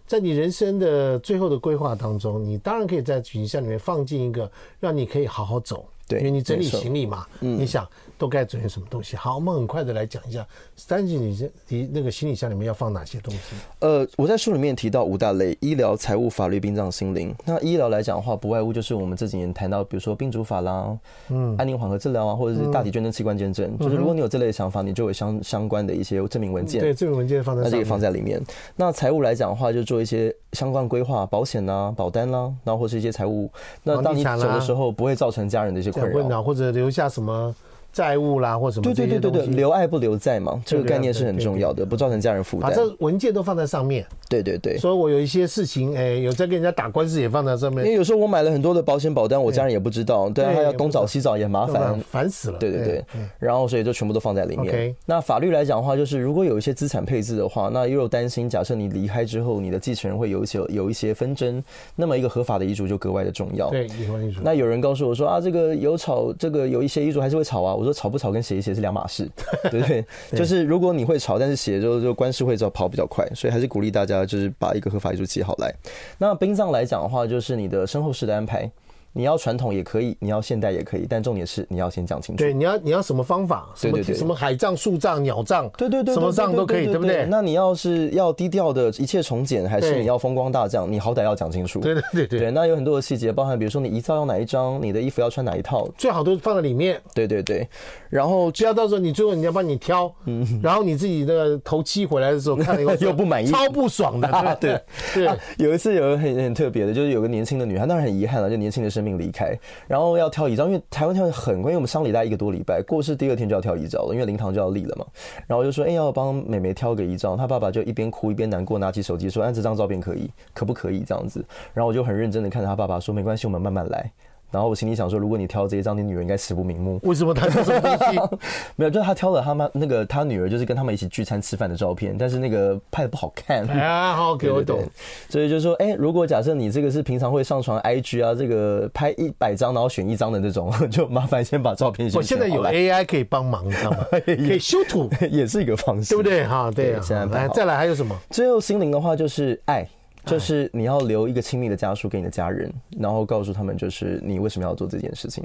[0.06, 5.84] 在你人生的最后的规划当中，你当然可以在旅行箱里面放进一个，让你可以好好走。
[6.08, 7.86] 对，因为你整理行李嘛，嗯、你想
[8.16, 9.16] 都该准备什么东西？
[9.16, 10.46] 好，我们很快的来讲一下，
[10.86, 13.40] 单程旅行你那个行李箱里面要放哪些东西？
[13.80, 17.34] 呃，我在书里面提到五大类：医疗、财务、法律、殡葬、心灵。
[17.44, 20.96] 那医疗来讲的话，不外乎就是我们这几年谈到，比如说病主法啦，
[21.28, 26.80] 嗯，安宁缓和治疗啊，或者是大体捐赠、器官捐赠，嗯、就是如果你有这类的想法，你就有相相关的一些证明文件。
[26.80, 28.40] 对，证明文件放在那这个放在里面。
[28.76, 33.50] 那财务来讲的话，就做一些相关规划，保险啊、保单啦，然后或是一些财务。
[33.82, 36.70] 那当你走的时候，不会造成家人的一些困扰，或者。
[36.70, 37.54] 留下什么？
[37.96, 38.82] 债务啦，或什么？
[38.82, 42.68] 对对对对对，留爱不留债嘛，这个概念是很重要的，不造成家人负担。
[42.68, 44.04] 把这文件都放在上面。
[44.28, 44.76] 对对对。
[44.76, 47.86] 所以我有一些事情，哎，有在跟人家打官司，也放在上面。
[47.86, 52.58] 因为有时候我买了很多的保险保单，我家人也不知道，对，他要东找西找也麻烦，烦死了。
[52.58, 53.04] 对对对。
[53.38, 54.94] 然后所以就全部都放在里面。
[55.06, 63.70] 那法律来讲的话，就是如果有一些资产配置的话，那又有担心，假设你离开之后，你的继承人会有一些有一些纷争，那么一个合法的遗嘱就格外的重要。
[63.70, 64.40] 对，遗嘱。
[64.42, 67.72] 那有人告诉我说啊，这个有吵，这个有一些遗嘱还是会吵啊。
[67.72, 68.60] 我说吵不吵跟写一？
[68.60, 69.26] 写是两码事，
[69.70, 70.04] 对不对？
[70.32, 75.72] 就是如果你会吵，但是写就就官司会照跑比较快，所以还是鼓励大家就是把一个合法遗嘱记好来。
[76.18, 78.70] 那殡葬来讲的话，就是你的身后事的安排。
[79.16, 82.38] 你要传统也可以，你要现代也可以，但重点是你要先讲清楚。
[82.38, 83.66] 对，你要你要什么方法？
[83.74, 85.70] 什么什么海葬、树葬、鸟葬？
[85.78, 87.24] 对对对，什么葬都可以，对不对？
[87.24, 90.86] 那你要是要低调的一切从简，还是你要风光大葬？
[90.90, 91.80] 你好歹要讲清楚。
[91.80, 92.50] 对对对对，对。
[92.50, 97.00] 那有很多的细节，包含比如说你遗照要哪一张，你的衣服要穿哪一套，最好都放在里面。
[97.14, 97.66] 对对对，
[98.10, 104.58] 然后不要到时候你最后人家帮你挑，嗯，然后你自己那个头七回来的时候看了以后 又不满意，超不爽的。
[104.60, 104.78] 对
[105.14, 109.56] 对， 有一次有个很很特别的，就是有个年轻的女孩，当然很遗憾了，就年轻的生命离开。
[109.86, 115.06] 然后要挑遗照，因为台湾挑很贵，因为我们上礼拜一个多礼拜，过世第二天就要挑遗照了，因为灵堂就要立了嘛。
[115.46, 121.44] 然后就说，哎，要帮妹妹挑个遗照，她爸爸就一边哭一边难过，拿起手机说，哎，这张照片可以，可不可以这样子？
[121.72, 124.10] 然后我就很认真的看着他爸爸说，没关系，我们慢慢来。
[124.56, 126.98] 然后我心里想说，如果你挑这一张，你女儿应该死不瞑目。
[127.02, 128.38] 为什么他挑这么东？
[128.74, 133.66] 没有，就是他挑了他妈那个他女儿，就是跟他们一起聚餐吃饭的照片，但是那个拍的不好看。
[133.68, 134.80] 哎呀，好，给我懂。
[135.28, 142.16] 所以就说，哎，如果假设你这个是平常会上传 IG 啊，这个拍一百张然后选一张的那种， 就麻烦先把照片先。
[142.16, 143.98] 我现在有 AI 可以帮忙，你知道吗？
[144.24, 146.46] 可以修图，也是一个方式，对不对？
[146.46, 146.94] 哈，对。
[147.02, 148.16] 现在来，再来还有什么？
[148.30, 149.86] 最后心灵的话就是爱。
[150.26, 155.44] 就是你要留一个亲密的家书给你的家人，然后告诉他们，就是你为什么要做这件事情。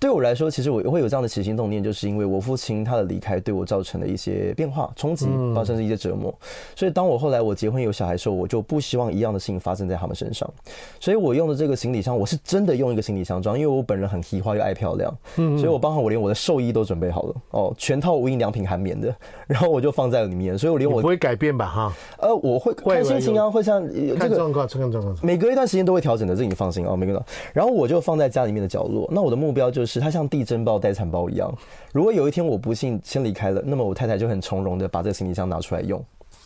[0.00, 6.34] 对我来说，其实我会有这样的起心动念，就是因为我父亲他的离开对我造成了一些变化、冲击，发生了一些折磨。
[6.74, 10.52] 所以当我后来我结婚有小孩的时候，我就不希望一样的事情发生在他们身上。
[10.98, 19.14] 所以我用的这个行李箱，我是真的用一个行李箱装，因为我本人很喜欢又爱漂亮，所以我包含我连我的寿衣都准备好了哦，全套无印良品含棉的，
[19.46, 20.58] 然后我就放在里面。
[20.58, 21.66] 所以我连我不会改变吧？
[21.66, 23.86] 哈，呃，我会看心情啊，会像。
[24.18, 25.16] 看状况，看状况。
[25.22, 26.96] 每隔一段时间都会调整的，这你放心哦。
[26.96, 29.08] 每个，然后我就放在家里面的角落。
[29.12, 31.52] 那我的目标就是，它像地震包、待产包一样。
[31.92, 36.02] 如果有一天我不幸先离开了，那么我太太就很从容的把这个行李箱拿出来用。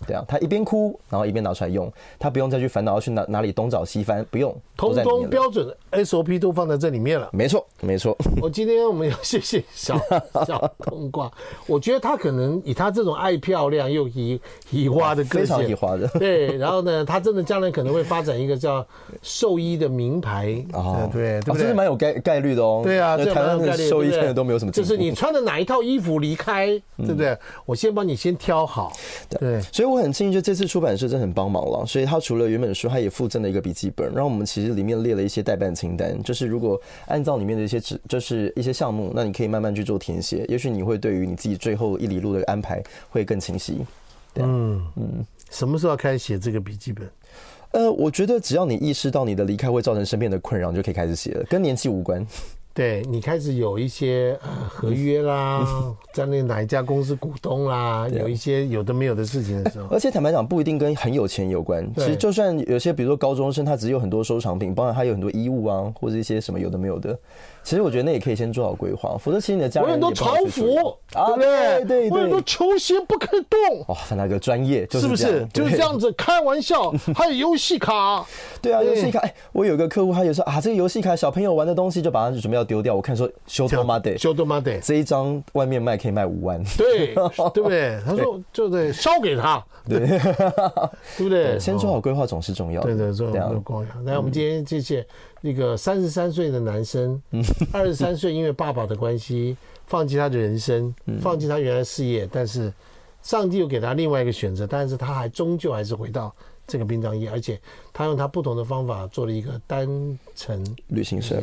[0.07, 7.28] 对啊，他一边哭，然后一边拿出来用，他不用再去烦恼要去哪哪里东找西翻，不用，通通标准 SOP 都放在这里面了。
[7.32, 8.16] 没错，没错。
[8.40, 10.01] 我今天我们要 谢谢小
[10.46, 11.30] 小冬瓜，
[11.66, 14.40] 我觉得他可能以他这种爱漂亮又移
[14.70, 16.09] 移花的个性，非常移花的。
[16.18, 18.84] 对，然后呢，他真的将来可能会发展一个叫
[19.20, 22.80] 兽衣的名牌啊，对对，这是蛮有概概率的哦。
[22.82, 27.36] 对啊，台湾的兽衣现在都没有什么，就是你穿的哪一套衣服离开，对不对？
[27.66, 28.92] 我先帮你先挑好，
[29.28, 29.89] 对，所以。
[29.91, 43.78] 我很庆幸，就这次出版社真的很帮忙了，所以他除了原本书，他也附赠了一个笔记本，然后我们其实里面列了一些代办清单，就是如果按照里面的一些指，就是一些项目，那你可以慢慢去做填写，也许你会对于你自己最后一里路的安排会更清晰。
[44.36, 47.11] 嗯嗯，什么时候开始写这个笔记本？
[47.72, 52.26] 呃，我觉得只要你意识到你的离开会造成身边的困扰，你就可以开始写了，跟年纪无关。
[52.80, 54.34] 对，你开始有一些
[54.66, 55.66] 合约啦，
[56.14, 61.86] 在那哪一家公司股东啦，有一些有的没有的事情的时候，而且坦白讲，不一定跟很有钱有关。
[61.96, 67.18] 其实就算有些，比如说高中生，他只有很多收藏品，包括他有很多衣物啊，或者一些什么有的没有的，
[67.62, 71.84] 其实我觉得那也可以先做好规划，否则其实你的家人我很多朝服，对不对？
[71.84, 73.84] 对对，我很多球鞋不可以动。
[73.88, 76.11] 哇，那个专业是不是就是这样子？
[76.16, 78.24] 开玩笑，还有游戏卡。
[78.62, 79.18] 对啊，游戏卡。
[79.20, 82.94] 哎，我有个客户，他有时候啊，这个游戏卡小朋友玩的东西，就把它准备要丢掉。
[82.94, 86.62] 我看说修多妈得，修多妈得，这一张外面卖可以卖五万。
[86.76, 87.14] 对，
[87.54, 88.00] 对不对？
[88.04, 90.18] 他说就得烧给他，对，对
[91.18, 91.58] 不对？
[91.58, 92.88] 先做好规划总是重要的。
[92.88, 93.84] 对对，做好规划。
[94.04, 95.06] 来，我们今天谢谢
[95.41, 97.20] 那个三十三岁的男生，
[97.72, 102.72] 二十三岁因为爸爸的关系放弃他的人生，放弃他原来事业，但是
[103.22, 106.34] 上帝又给他另外一个选择，但是他还终究还是回到
[106.66, 107.61] 这个殡葬业，而且
[107.93, 111.41] 他用他不同的方法做了一个单程旅行社。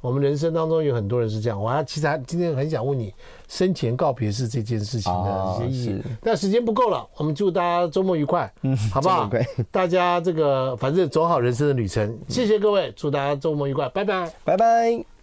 [0.00, 3.12] 我们人生当中有很多人是这样，我还其实还今天很想问你
[3.48, 9.28] 生前告别式这件事情的一些意义，但时间不够了，我们祝大家周末愉快，嗯，好不好？
[9.70, 15.15] 大家这个反正走好人生的旅程，谢谢各位，祝大家周末愉快，拜拜，拜拜。